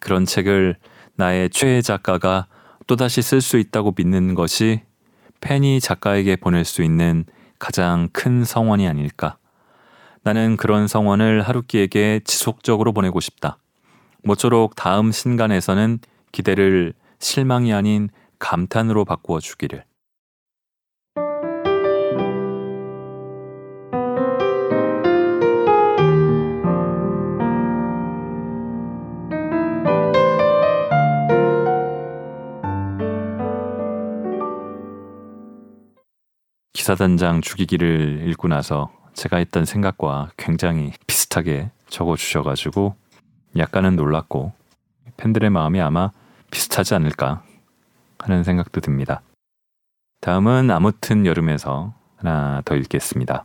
그런 0.01 0.25
책을 0.25 0.77
나의 1.17 1.51
최애 1.51 1.83
작가가 1.83 2.47
또다시 2.87 3.21
쓸 3.21 3.41
수 3.41 3.59
있다고 3.59 3.95
믿는 3.97 4.35
것이 4.35 4.83
팬이 5.41 5.81
작가에게 5.81 6.37
보낼 6.37 6.65
수 6.65 6.83
있는 6.83 7.25
가장 7.59 8.09
큰 8.13 8.45
성원이 8.45 8.87
아닐까. 8.87 9.37
나는 10.23 10.57
그런 10.57 10.89
성원을 10.89 11.43
하루키에게 11.43 12.21
지속적으로 12.25 12.93
보내고 12.93 13.21
싶다. 13.21 13.59
모쪼록 14.23 14.77
다음 14.77 15.13
신간에서는 15.13 16.01
기대를 16.33 16.93
실망이 17.19 17.73
아닌 17.73 18.11
감탄으로 18.39 19.05
바꾸어 19.05 19.41
주기를. 19.41 19.85
기사단장 36.89 37.43
죽이기를 37.43 38.25
읽고 38.29 38.49
나서 38.49 38.91
제가 39.13 39.37
했던 39.37 39.67
생각과 39.67 40.31
굉장히 40.39 40.93
비슷하게 41.07 41.71
적어 41.91 42.17
주셔가지고 42.17 42.95
약간은 43.59 43.95
놀랐고 43.95 44.55
팬들의 45.19 45.51
마음이 45.51 45.83
아마 45.83 46.13
비슷하지 46.51 46.95
않을까 46.95 47.43
하는 48.21 48.43
생각도 48.43 48.81
듭니다. 48.81 49.21
다음은 50.23 50.71
아무튼 50.71 51.27
여름에서 51.27 51.93
하나 52.17 52.63
더 52.65 52.75
읽겠습니다. 52.75 53.45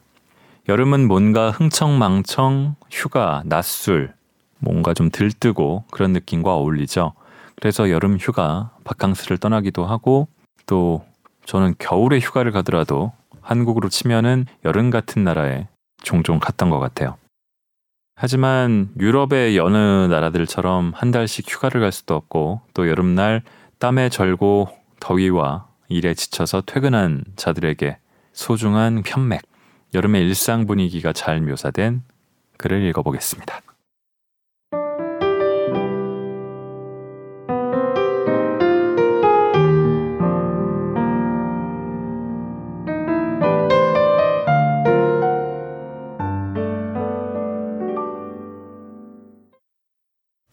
여름은 0.69 1.05
뭔가 1.09 1.51
흥청망청, 1.51 2.75
휴가, 2.89 3.43
낮술, 3.45 4.13
뭔가 4.59 4.93
좀 4.93 5.09
들뜨고 5.09 5.83
그런 5.91 6.13
느낌과 6.13 6.55
어울리죠. 6.55 7.11
그래서 7.57 7.89
여름 7.89 8.15
휴가, 8.17 8.71
바캉스를 8.85 9.37
떠나기도 9.37 9.85
하고 9.85 10.29
또 10.65 11.03
저는 11.45 11.75
겨울에 11.77 12.19
휴가를 12.19 12.53
가더라도 12.53 13.11
한국으로 13.43 13.89
치면은 13.89 14.45
여름 14.65 14.89
같은 14.89 15.23
나라에 15.23 15.67
종종 16.01 16.39
갔던 16.39 16.69
것 16.69 16.79
같아요. 16.79 17.17
하지만 18.15 18.89
유럽의 18.99 19.57
여느 19.57 19.75
나라들처럼 19.77 20.93
한 20.95 21.11
달씩 21.11 21.49
휴가를 21.49 21.81
갈 21.81 21.91
수도 21.91 22.15
없고 22.15 22.61
또 22.73 22.87
여름날 22.87 23.43
땀에 23.79 24.09
절고 24.09 24.69
더위와 24.99 25.67
일에 25.89 26.13
지쳐서 26.13 26.61
퇴근한 26.65 27.23
자들에게 27.35 27.97
소중한 28.31 29.03
편맥, 29.03 29.41
여름의 29.93 30.23
일상 30.23 30.65
분위기가 30.65 31.13
잘 31.13 31.41
묘사된 31.41 32.03
글을 32.57 32.83
읽어보겠습니다. 32.83 33.61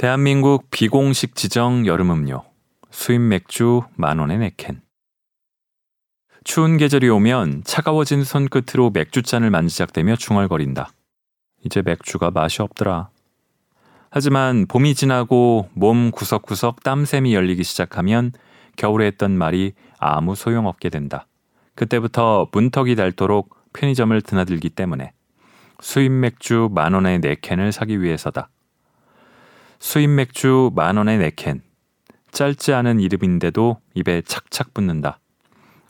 대한민국 0.00 0.70
비공식 0.70 1.34
지정 1.34 1.84
여름 1.84 2.10
음료 2.10 2.42
수입 2.90 3.20
맥주 3.20 3.82
만원의 3.96 4.38
네캔 4.38 4.80
추운 6.42 6.78
계절이 6.78 7.06
오면 7.10 7.64
차가워진 7.64 8.24
손끝으로 8.24 8.92
맥주잔을 8.94 9.50
만지작대며 9.50 10.16
중얼거린다. 10.16 10.90
이제 11.66 11.82
맥주가 11.82 12.30
맛이 12.30 12.62
없더라. 12.62 13.10
하지만 14.08 14.64
봄이 14.66 14.94
지나고 14.94 15.68
몸 15.74 16.10
구석구석 16.12 16.82
땀샘이 16.82 17.34
열리기 17.34 17.62
시작하면 17.62 18.32
겨울에 18.76 19.04
했던 19.04 19.36
말이 19.36 19.74
아무 19.98 20.34
소용없게 20.34 20.88
된다. 20.88 21.26
그때부터 21.74 22.48
문턱이 22.52 22.94
닳도록 22.94 23.54
편의점을 23.74 24.18
드나들기 24.22 24.70
때문에 24.70 25.12
수입 25.82 26.10
맥주 26.10 26.70
만 26.72 26.94
원의 26.94 27.20
네 27.20 27.36
캔을 27.38 27.72
사기 27.72 28.00
위해서다. 28.00 28.48
수입 29.82 30.10
맥주 30.10 30.70
만 30.74 30.98
원에 30.98 31.16
네 31.16 31.32
캔. 31.34 31.62
짧지 32.32 32.74
않은 32.74 33.00
이름인데도 33.00 33.78
입에 33.94 34.20
착착 34.20 34.74
붙는다. 34.74 35.18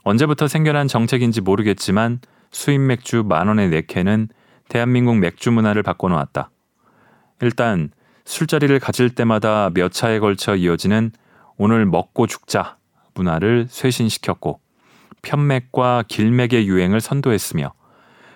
언제부터 0.05 0.47
생겨난 0.47 0.87
정책인지 0.87 1.41
모르겠지만 1.41 2.21
수입 2.53 2.81
맥주 2.81 3.25
만 3.25 3.49
원에 3.49 3.69
네 3.69 3.83
캔은 3.85 4.29
대한민국 4.69 5.19
맥주 5.19 5.51
문화를 5.51 5.83
바꿔놓았다. 5.83 6.51
일단 7.43 7.91
술자리를 8.25 8.79
가질 8.79 9.11
때마다 9.11 9.71
몇 9.75 9.93
차에 9.93 10.21
걸쳐 10.21 10.55
이어지는 10.55 11.11
오늘 11.57 11.85
먹고 11.85 12.29
죽자 12.29 12.79
문화를 13.15 13.67
쇄신시켰고 13.69 14.61
편맥과 15.23 16.05
길맥의 16.07 16.69
유행을 16.69 17.01
선도했으며 17.01 17.75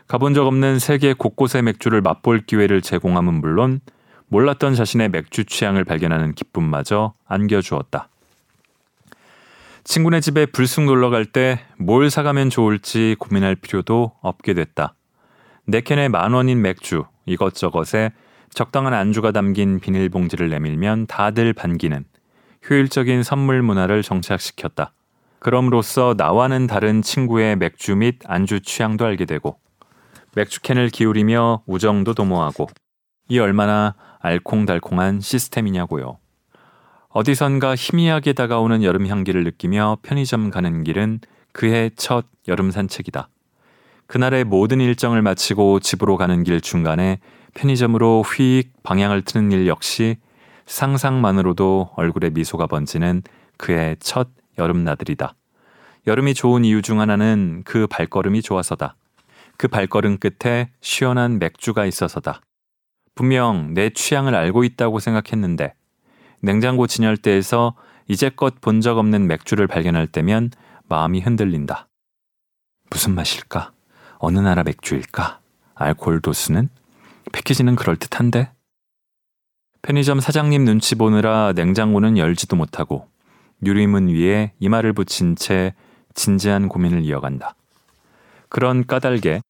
가본 0.08 0.34
적 0.34 0.48
없는 0.48 0.80
세계 0.80 1.12
곳곳의 1.14 1.62
맥주를 1.62 2.00
맛볼 2.00 2.40
기회를 2.40 2.82
제공함은 2.82 3.34
물론 3.34 3.80
몰랐던 4.34 4.74
자신의 4.74 5.10
맥주 5.10 5.44
취향을 5.44 5.84
발견하는 5.84 6.34
기쁨마저 6.34 7.14
안겨주었다. 7.24 8.08
친구네 9.84 10.20
집에 10.20 10.46
불쑥 10.46 10.86
놀러 10.86 11.08
갈 11.08 11.26
때 11.26 11.60
뭘 11.78 12.10
사가면 12.10 12.50
좋을지 12.50 13.14
고민할 13.20 13.54
필요도 13.54 14.10
없게 14.22 14.54
됐다. 14.54 14.94
네 15.66 15.82
캔에 15.82 16.08
만 16.08 16.32
원인 16.32 16.62
맥주 16.62 17.04
이것저것에 17.26 18.10
적당한 18.52 18.92
안주가 18.92 19.30
담긴 19.30 19.78
비닐봉지를 19.78 20.50
내밀면 20.50 21.06
다들 21.06 21.52
반기는 21.52 22.04
효율적인 22.68 23.22
선물 23.22 23.62
문화를 23.62 24.02
정착시켰다. 24.02 24.94
그럼으로써 25.38 26.16
나와는 26.18 26.66
다른 26.66 27.02
친구의 27.02 27.54
맥주 27.54 27.94
및 27.94 28.18
안주 28.26 28.62
취향도 28.62 29.04
알게 29.04 29.26
되고 29.26 29.60
맥주캔을 30.34 30.88
기울이며 30.88 31.62
우정도 31.66 32.14
도모하고 32.14 32.66
이 33.28 33.38
얼마나 33.38 33.94
알콩달콩한 34.24 35.20
시스템이냐고요. 35.20 36.16
어디선가 37.10 37.76
희미하게 37.76 38.32
다가오는 38.32 38.82
여름 38.82 39.06
향기를 39.06 39.44
느끼며 39.44 39.98
편의점 40.02 40.50
가는 40.50 40.82
길은 40.82 41.20
그해 41.52 41.90
첫 41.94 42.24
여름 42.48 42.70
산책이다. 42.70 43.28
그날의 44.06 44.44
모든 44.44 44.80
일정을 44.80 45.20
마치고 45.20 45.80
집으로 45.80 46.16
가는 46.16 46.42
길 46.42 46.62
중간에 46.62 47.20
편의점으로 47.54 48.22
휙 48.22 48.70
방향을 48.82 49.22
트는 49.22 49.52
일 49.52 49.66
역시 49.66 50.16
상상만으로도 50.64 51.90
얼굴에 51.94 52.30
미소가 52.30 52.66
번지는 52.66 53.22
그의 53.58 53.96
첫 54.00 54.28
여름 54.58 54.84
나들이다. 54.84 55.34
여름이 56.06 56.32
좋은 56.32 56.64
이유 56.64 56.80
중 56.80 57.00
하나는 57.00 57.62
그 57.66 57.86
발걸음이 57.86 58.40
좋아서다. 58.40 58.96
그 59.58 59.68
발걸음 59.68 60.16
끝에 60.16 60.70
시원한 60.80 61.38
맥주가 61.38 61.84
있어서다. 61.84 62.40
분명 63.14 63.74
내 63.74 63.90
취향을 63.90 64.34
알고 64.34 64.64
있다고 64.64 64.98
생각했는데 64.98 65.74
냉장고 66.40 66.86
진열대에서 66.86 67.74
이제껏 68.08 68.60
본 68.60 68.80
적 68.80 68.98
없는 68.98 69.26
맥주를 69.26 69.66
발견할 69.66 70.06
때면 70.06 70.50
마음이 70.88 71.20
흔들린다. 71.20 71.88
무슨 72.90 73.14
맛일까? 73.14 73.72
어느 74.18 74.38
나라 74.38 74.62
맥주일까? 74.62 75.40
알코올 75.74 76.20
도수는? 76.20 76.68
패키지는 77.32 77.76
그럴듯한데? 77.76 78.52
편의점 79.82 80.20
사장님 80.20 80.64
눈치 80.64 80.94
보느라 80.94 81.52
냉장고는 81.54 82.18
열지도 82.18 82.56
못하고 82.56 83.08
유리문 83.64 84.08
위에 84.08 84.52
이마를 84.58 84.92
붙인 84.92 85.36
채 85.36 85.74
진지한 86.14 86.68
고민을 86.68 87.02
이어간다. 87.04 87.54
그런 88.48 88.86
까닭에 88.86 89.40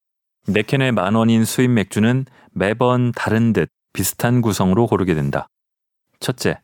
네 0.46 0.60
캔에 0.60 0.90
만 0.90 1.14
원인 1.14 1.46
수입 1.46 1.70
맥주는 1.70 2.26
매번 2.52 3.12
다른 3.12 3.54
듯 3.54 3.70
비슷한 3.94 4.42
구성으로 4.42 4.86
고르게 4.86 5.14
된다. 5.14 5.48
첫째, 6.20 6.60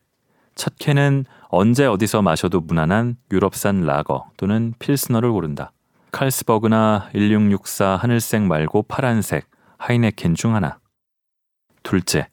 첫 0.55 0.75
캔은 0.79 1.25
언제 1.49 1.87
어디서 1.87 2.21
마셔도 2.21 2.61
무난한 2.61 3.17
유럽산 3.33 3.87
라거 3.87 4.31
또는 4.37 4.75
필스너를 4.79 5.33
고른다. 5.33 5.73
칼스버그나 6.13 7.09
1664 7.15 7.97
하늘색 7.97 8.43
말고 8.43 8.83
파란색 8.83 9.47
하이네켄 9.79 10.35
중 10.35 10.55
하나. 10.55 10.79
둘째, 11.83 12.29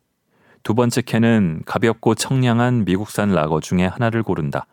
두 0.64 0.76
번째 0.76 1.02
캔은 1.02 1.62
가볍고 1.66 2.16
청량한 2.16 2.84
미국산 2.84 3.32
라거 3.32 3.62
중에 3.62 3.86
하나를 3.86 4.22
고른다. 4.22 4.66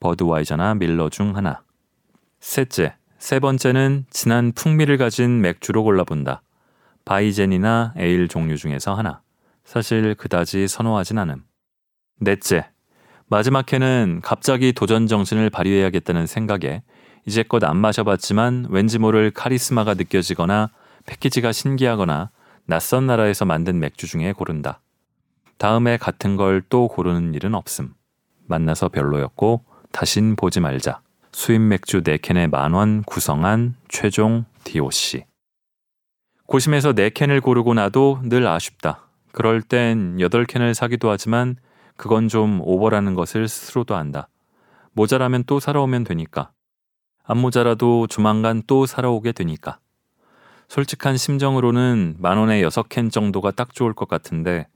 버드와이저나 0.00 0.76
밀러 0.76 1.10
중 1.10 1.36
하나. 1.36 1.62
셋째, 2.40 2.94
세 3.22 3.38
번째는 3.38 4.06
진한 4.10 4.50
풍미를 4.50 4.98
가진 4.98 5.40
맥주로 5.42 5.84
골라본다. 5.84 6.42
바이젠이나 7.04 7.94
에일 7.96 8.26
종류 8.26 8.56
중에서 8.56 8.94
하나. 8.94 9.22
사실 9.64 10.16
그다지 10.16 10.66
선호하진 10.66 11.18
않음. 11.18 11.44
넷째, 12.18 12.68
마지막 13.28 13.72
해는 13.72 14.22
갑자기 14.24 14.72
도전 14.72 15.06
정신을 15.06 15.50
발휘해야겠다는 15.50 16.26
생각에 16.26 16.82
이제껏 17.24 17.62
안 17.62 17.76
마셔봤지만 17.76 18.66
왠지 18.70 18.98
모를 18.98 19.30
카리스마가 19.30 19.94
느껴지거나 19.94 20.70
패키지가 21.06 21.52
신기하거나 21.52 22.30
낯선 22.66 23.06
나라에서 23.06 23.44
만든 23.44 23.78
맥주 23.78 24.08
중에 24.08 24.32
고른다. 24.32 24.80
다음에 25.58 25.96
같은 25.96 26.34
걸 26.36 26.60
또 26.68 26.88
고르는 26.88 27.34
일은 27.34 27.54
없음. 27.54 27.94
만나서 28.48 28.88
별로였고 28.88 29.64
다신 29.92 30.34
보지 30.34 30.58
말자. 30.58 31.01
수입 31.34 31.62
맥주 31.62 32.02
4캔에 32.02 32.48
만원 32.48 33.02
구성한 33.04 33.74
최종 33.88 34.44
DOC. 34.64 35.24
고심해서 36.46 36.92
4캔을 36.92 37.42
고르고 37.42 37.72
나도 37.72 38.20
늘 38.24 38.46
아쉽다. 38.46 39.08
그럴 39.32 39.62
땐 39.62 40.18
8캔을 40.18 40.74
사기도 40.74 41.10
하지만 41.10 41.56
그건 41.96 42.28
좀 42.28 42.60
오버라는 42.60 43.14
것을 43.14 43.48
스스로도 43.48 43.96
안다. 43.96 44.28
모자라면 44.92 45.44
또 45.46 45.58
사러 45.58 45.82
오면 45.82 46.04
되니까. 46.04 46.52
안 47.24 47.38
모자라도 47.38 48.08
조만간 48.08 48.62
또 48.66 48.84
사러 48.84 49.10
오게 49.12 49.32
되니까. 49.32 49.78
솔직한 50.68 51.16
심정으로는 51.16 52.16
만 52.18 52.36
원에 52.36 52.60
6캔 52.62 53.10
정도가 53.10 53.52
딱 53.52 53.74
좋을 53.74 53.94
것 53.94 54.06
같은데 54.06 54.68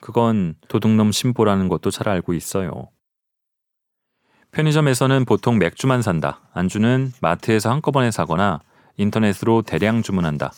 그건 0.00 0.54
도둑놈 0.68 1.10
심보라는 1.10 1.68
것도 1.68 1.90
잘 1.90 2.08
알고 2.08 2.32
있어요. 2.32 2.90
편의점에서는 4.56 5.26
보통 5.26 5.58
맥주만 5.58 6.00
산다. 6.00 6.40
안주는 6.54 7.12
마트에서 7.20 7.70
한꺼번에 7.70 8.10
사거나 8.10 8.60
인터넷으로 8.96 9.60
대량 9.60 10.02
주문한다. 10.02 10.50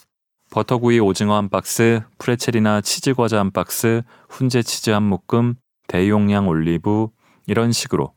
버터구이 0.53 1.01
오징어 1.01 1.35
한 1.35 1.49
박스, 1.49 2.01
프레첼이나 2.19 2.81
치즈 2.81 3.15
과자 3.15 3.41
한 3.41 3.51
박스, 3.51 4.03
훈제 4.29 4.63
치즈 4.63 4.91
한 4.91 5.03
묶음, 5.03 5.57
대용량 5.89 6.47
올리브 6.47 7.09
이런 7.49 7.73
식으로 7.73 8.15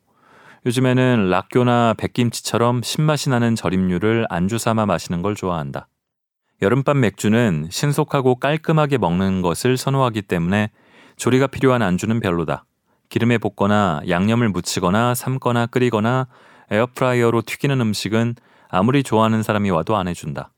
요즘에는 0.67 1.31
락교나 1.31 1.95
백김치처럼 1.97 2.83
신맛이 2.83 3.31
나는 3.31 3.55
절임류를 3.55 4.27
안주 4.29 4.59
삼아 4.59 4.85
마시는 4.85 5.23
걸 5.23 5.33
좋아한다. 5.33 5.87
여름밤 6.61 6.99
맥주는 6.99 7.69
신속하고 7.71 8.35
깔끔하게 8.35 8.99
먹는 8.99 9.41
것을 9.41 9.77
선호하기 9.77 10.21
때문에 10.21 10.69
조리가 11.17 11.47
필요한 11.47 11.81
안주는 11.81 12.19
별로다. 12.19 12.65
기름에 13.11 13.37
볶거나 13.39 14.01
양념을 14.07 14.47
묻히거나 14.49 15.15
삶거나 15.15 15.65
끓이거나 15.65 16.27
에어프라이어로 16.71 17.41
튀기는 17.41 17.81
음식은 17.81 18.35
아무리 18.69 19.03
좋아하는 19.03 19.43
사람이 19.43 19.69
와도 19.69 19.97
안 19.97 20.07
해준다. 20.07 20.51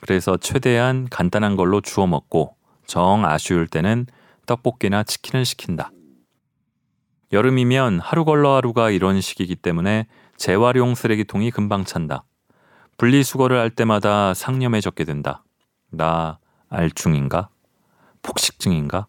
그래서 0.00 0.38
최대한 0.38 1.06
간단한 1.10 1.56
걸로 1.56 1.82
주워 1.82 2.06
먹고 2.06 2.56
정 2.86 3.26
아쉬울 3.26 3.66
때는 3.68 4.06
떡볶이나 4.46 5.02
치킨을 5.02 5.44
시킨다. 5.44 5.90
여름이면 7.32 8.00
하루 8.00 8.24
걸러 8.24 8.56
하루가 8.56 8.88
이런 8.88 9.20
식이기 9.20 9.54
때문에 9.54 10.06
재활용 10.38 10.94
쓰레기통이 10.94 11.50
금방 11.50 11.84
찬다. 11.84 12.24
분리수거를 12.96 13.58
할 13.58 13.68
때마다 13.68 14.32
상념해졌게 14.32 15.04
된다. 15.04 15.44
나 15.90 16.38
알중인가? 16.70 17.50
폭식증인가? 18.22 19.06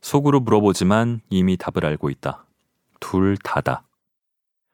속으로 0.00 0.40
물어보지만 0.40 1.20
이미 1.30 1.56
답을 1.56 1.86
알고 1.86 2.10
있다. 2.10 2.44
둘 3.00 3.36
다다. 3.36 3.82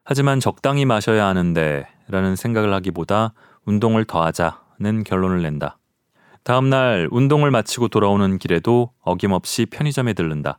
하지만 0.04 0.40
적당히 0.40 0.84
마셔야 0.84 1.26
하는데 1.26 1.86
라는 2.08 2.36
생각을 2.36 2.72
하기보다 2.74 3.34
운동을 3.64 4.04
더 4.04 4.22
하자는 4.24 5.04
결론을 5.04 5.42
낸다. 5.42 5.78
다음날 6.44 7.08
운동을 7.10 7.50
마치고 7.50 7.88
돌아오는 7.88 8.38
길에도 8.38 8.90
어김없이 9.02 9.66
편의점에 9.66 10.12
들른다. 10.12 10.58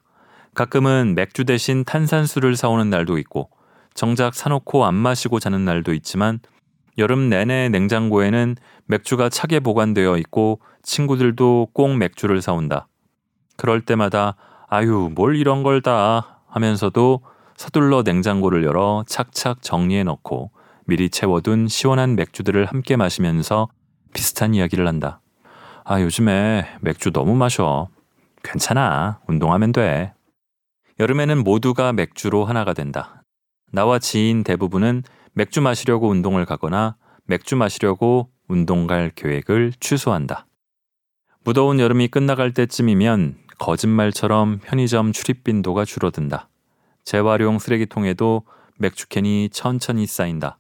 가끔은 0.54 1.14
맥주 1.16 1.44
대신 1.44 1.84
탄산수를 1.84 2.56
사오는 2.56 2.90
날도 2.90 3.18
있고 3.18 3.50
정작 3.94 4.34
사놓고 4.34 4.86
안 4.86 4.96
마시고 4.96 5.40
자는 5.40 5.66
날도 5.66 5.94
있지만 5.94 6.40
여름 6.98 7.30
내내 7.30 7.70
냉장고에는 7.70 8.56
맥주가 8.86 9.30
차게 9.30 9.60
보관되어 9.62 10.18
있고 10.18 10.60
친구들도 10.84 11.70
꼭 11.74 11.98
맥주를 11.98 12.42
사온다. 12.42 12.88
그럴 13.58 13.82
때마다 13.82 14.36
아유, 14.76 15.12
뭘 15.14 15.36
이런 15.36 15.62
걸 15.62 15.82
다 15.82 16.42
하면서도 16.48 17.22
서둘러 17.58 18.02
냉장고를 18.02 18.64
열어 18.64 19.04
착착 19.06 19.62
정리해 19.62 20.04
넣고 20.04 20.50
미리 20.88 21.12
채워둔 21.12 21.68
시원한 21.68 22.16
맥주들을 22.16 22.66
함께 22.66 22.96
마시면서 22.96 23.68
비슷한 24.16 24.56
이야기를 24.56 24.88
한다. 24.88 25.22
아, 25.84 26.02
요즘에 26.02 26.66
맥주 26.82 27.12
너무 27.12 27.36
마셔. 27.36 27.90
괜찮아. 28.42 29.20
운동하면 29.28 29.74
돼. 29.74 30.16
여름에는 31.00 31.44
모두가 31.44 31.94
맥주로 31.94 32.44
하나가 32.44 32.74
된다. 32.74 33.22
나와 33.72 34.00
지인 34.00 34.44
대부분은 34.44 35.04
맥주 35.34 35.62
마시려고 35.62 36.10
운동을 36.10 36.46
가거나 36.46 36.96
맥주 37.26 37.56
마시려고 37.56 38.32
운동 38.48 38.88
갈 38.88 39.12
계획을 39.12 39.74
취소한다. 39.80 40.48
무더운 41.44 41.80
여름이 41.80 42.08
끝나갈 42.08 42.56
때쯤이면 42.56 43.43
거짓말처럼 43.64 44.60
편의점 44.60 45.14
출입 45.14 45.46
빈도가 45.46 45.86
줄어든다. 45.86 46.50
재활용 47.06 47.60
쓰레기통에도 47.60 48.44
맥주캔이 48.78 49.52
천천히 49.54 50.06
쌓인다. 50.06 50.60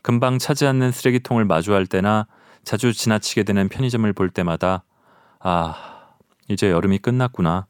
금방 0.00 0.38
차지 0.38 0.66
않는 0.66 0.90
쓰레기통을 0.90 1.44
마주할 1.44 1.86
때나 1.86 2.26
자주 2.64 2.94
지나치게 2.94 3.42
되는 3.42 3.68
편의점을 3.68 4.10
볼 4.14 4.30
때마다 4.30 4.84
아, 5.40 6.14
이제 6.48 6.70
여름이 6.70 6.98
끝났구나 6.98 7.66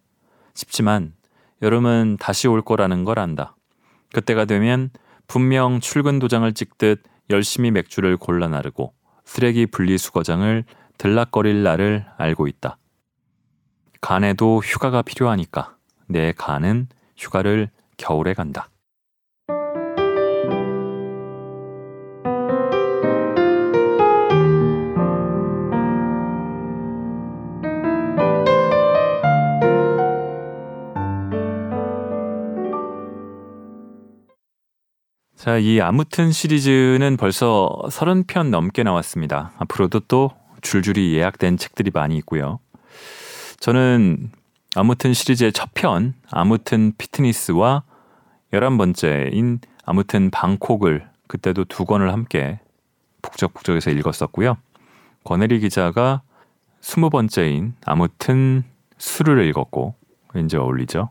싶지만 0.54 1.14
여름은 1.60 2.18
다시 2.20 2.46
올 2.46 2.62
거라는 2.62 3.04
걸 3.04 3.18
안다. 3.18 3.56
그때가 4.12 4.44
되면 4.44 4.90
분명 5.26 5.80
출근 5.80 6.20
도장을 6.20 6.54
찍듯 6.54 7.02
열심히 7.30 7.72
맥주를 7.72 8.16
골라 8.16 8.46
나르고 8.46 8.94
쓰레기 9.24 9.66
분리수거장을 9.66 10.64
들락거릴 10.98 11.64
날을 11.64 12.06
알고 12.16 12.46
있다. 12.46 12.78
간에도 14.00 14.58
휴가가 14.58 15.02
필요하니까 15.02 15.76
내 16.06 16.32
간은 16.32 16.88
휴가를 17.16 17.70
겨울에 17.96 18.34
간다. 18.34 18.68
자, 35.34 35.56
이 35.56 35.80
아무튼 35.80 36.30
시리즈는 36.30 37.16
벌써 37.16 37.70
30편 37.86 38.50
넘게 38.50 38.82
나왔습니다. 38.82 39.52
앞으로도 39.58 40.00
또 40.00 40.32
줄줄이 40.60 41.14
예약된 41.14 41.56
책들이 41.56 41.90
많이 41.94 42.18
있고요. 42.18 42.58
저는 43.60 44.30
아무튼 44.76 45.12
시리즈의 45.12 45.52
첫 45.52 45.70
편, 45.74 46.14
아무튼 46.30 46.92
피트니스와 46.96 47.82
열한 48.52 48.78
번째인 48.78 49.60
아무튼 49.84 50.30
방콕을 50.30 51.08
그때도 51.26 51.64
두 51.64 51.84
권을 51.84 52.12
함께 52.12 52.60
북적북적에서 53.22 53.90
읽었었고요. 53.90 54.56
권혜리 55.24 55.60
기자가 55.60 56.22
스무 56.80 57.10
번째인 57.10 57.74
아무튼 57.84 58.64
술을 58.98 59.44
읽었고 59.46 59.94
왠지 60.34 60.56
어울리죠. 60.56 61.10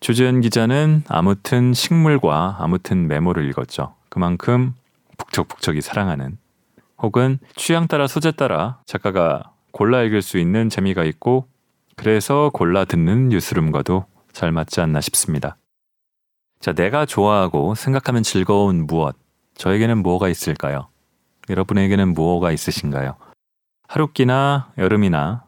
조재현 0.00 0.40
기자는 0.40 1.04
아무튼 1.08 1.72
식물과 1.74 2.56
아무튼 2.60 3.06
메모를 3.08 3.48
읽었죠. 3.50 3.94
그만큼 4.08 4.74
북적북적이 5.18 5.80
사랑하는 5.80 6.38
혹은 6.98 7.38
취향 7.56 7.88
따라 7.88 8.06
소재 8.06 8.30
따라 8.32 8.80
작가가 8.86 9.52
골라 9.72 10.02
읽을 10.02 10.22
수 10.22 10.38
있는 10.38 10.68
재미가 10.68 11.04
있고 11.04 11.48
그래서 11.96 12.50
골라 12.52 12.84
듣는 12.84 13.28
뉴스룸과도 13.28 14.06
잘 14.32 14.52
맞지 14.52 14.80
않나 14.80 15.00
싶습니다. 15.00 15.56
자, 16.60 16.72
내가 16.72 17.06
좋아하고 17.06 17.74
생각하면 17.74 18.22
즐거운 18.22 18.86
무엇. 18.86 19.16
저에게는 19.54 20.02
뭐가 20.02 20.28
있을까요? 20.28 20.88
여러분에게는 21.50 22.14
뭐가 22.14 22.52
있으신가요? 22.52 23.16
하루끼나 23.88 24.72
여름이나 24.78 25.44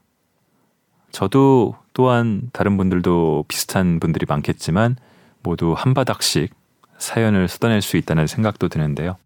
저도 1.13 1.77
또한 1.93 2.51
다른 2.53 2.77
분들도 2.77 3.45
비슷한 3.49 4.01
분들이 4.01 4.27
많겠지만 4.29 4.97
모두 5.43 5.75
한 5.77 5.95
바닥씩 5.95 6.53
사연을 6.99 7.49
쏟아낼 7.49 7.81
수 7.81 7.97
있다는 7.97 8.27
생각도 8.27 8.69
드는데요. 8.69 9.17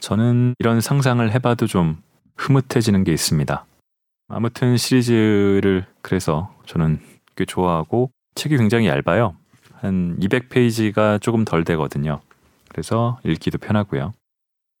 저는 0.00 0.54
이런 0.58 0.80
상상을 0.80 1.32
해봐도 1.32 1.66
좀 1.66 2.02
흐뭇해지는 2.36 3.04
게 3.04 3.12
있습니다. 3.12 3.64
아무튼 4.28 4.76
시리즈를 4.76 5.84
그래서 6.00 6.54
저는 6.66 7.00
꽤 7.36 7.44
좋아하고 7.44 8.10
책이 8.34 8.56
굉장히 8.56 8.88
얇아요. 8.88 9.36
한 9.74 10.16
200페이지가 10.20 11.20
조금 11.20 11.44
덜 11.44 11.64
되거든요. 11.64 12.20
그래서 12.68 13.18
읽기도 13.24 13.58
편하고요. 13.58 14.12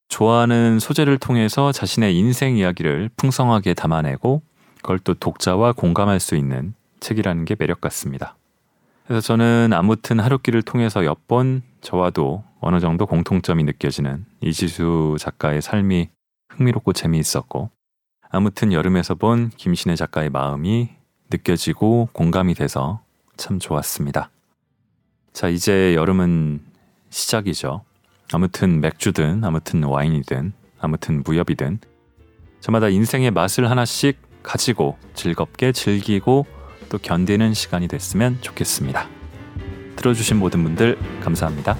좋아하는 0.08 0.78
소재를 0.78 1.18
통해서 1.18 1.72
자신의 1.72 2.16
인생 2.16 2.56
이야기를 2.56 3.10
풍성하게 3.16 3.74
담아내고 3.74 4.42
그걸 4.76 4.98
또 4.98 5.14
독자와 5.14 5.72
공감할 5.72 6.20
수 6.20 6.34
있는 6.36 6.74
책이라는 7.00 7.44
게 7.44 7.56
매력 7.58 7.80
같습니다. 7.80 8.36
그래서 9.06 9.20
저는 9.26 9.70
아무튼 9.72 10.20
하루길을 10.20 10.62
통해서 10.62 11.00
몇 11.00 11.26
번 11.26 11.62
저와도 11.80 12.44
어느 12.60 12.78
정도 12.78 13.06
공통점이 13.06 13.64
느껴지는 13.64 14.24
이지수 14.40 15.16
작가의 15.18 15.60
삶이 15.62 16.08
흥미롭고 16.50 16.92
재미있었고 16.92 17.70
아무튼 18.34 18.72
여름에서 18.72 19.14
본 19.14 19.50
김신혜 19.50 19.94
작가의 19.94 20.30
마음이 20.30 20.88
느껴지고 21.30 22.08
공감이 22.12 22.54
돼서 22.54 23.02
참 23.36 23.58
좋았습니다. 23.58 24.30
자, 25.34 25.48
이제 25.48 25.94
여름은 25.94 26.62
시작이죠. 27.10 27.82
아무튼 28.32 28.80
맥주든 28.80 29.44
아무튼 29.44 29.84
와인이든 29.84 30.54
아무튼 30.80 31.22
무협이든 31.24 31.80
저마다 32.60 32.88
인생의 32.88 33.32
맛을 33.32 33.70
하나씩 33.70 34.16
가지고 34.42 34.96
즐겁게 35.12 35.72
즐기고 35.72 36.46
또 36.88 36.96
견디는 36.96 37.52
시간이 37.52 37.86
됐으면 37.86 38.38
좋겠습니다. 38.40 39.08
들어주신 39.96 40.38
모든 40.38 40.64
분들 40.64 40.98
감사합니다. 41.20 41.76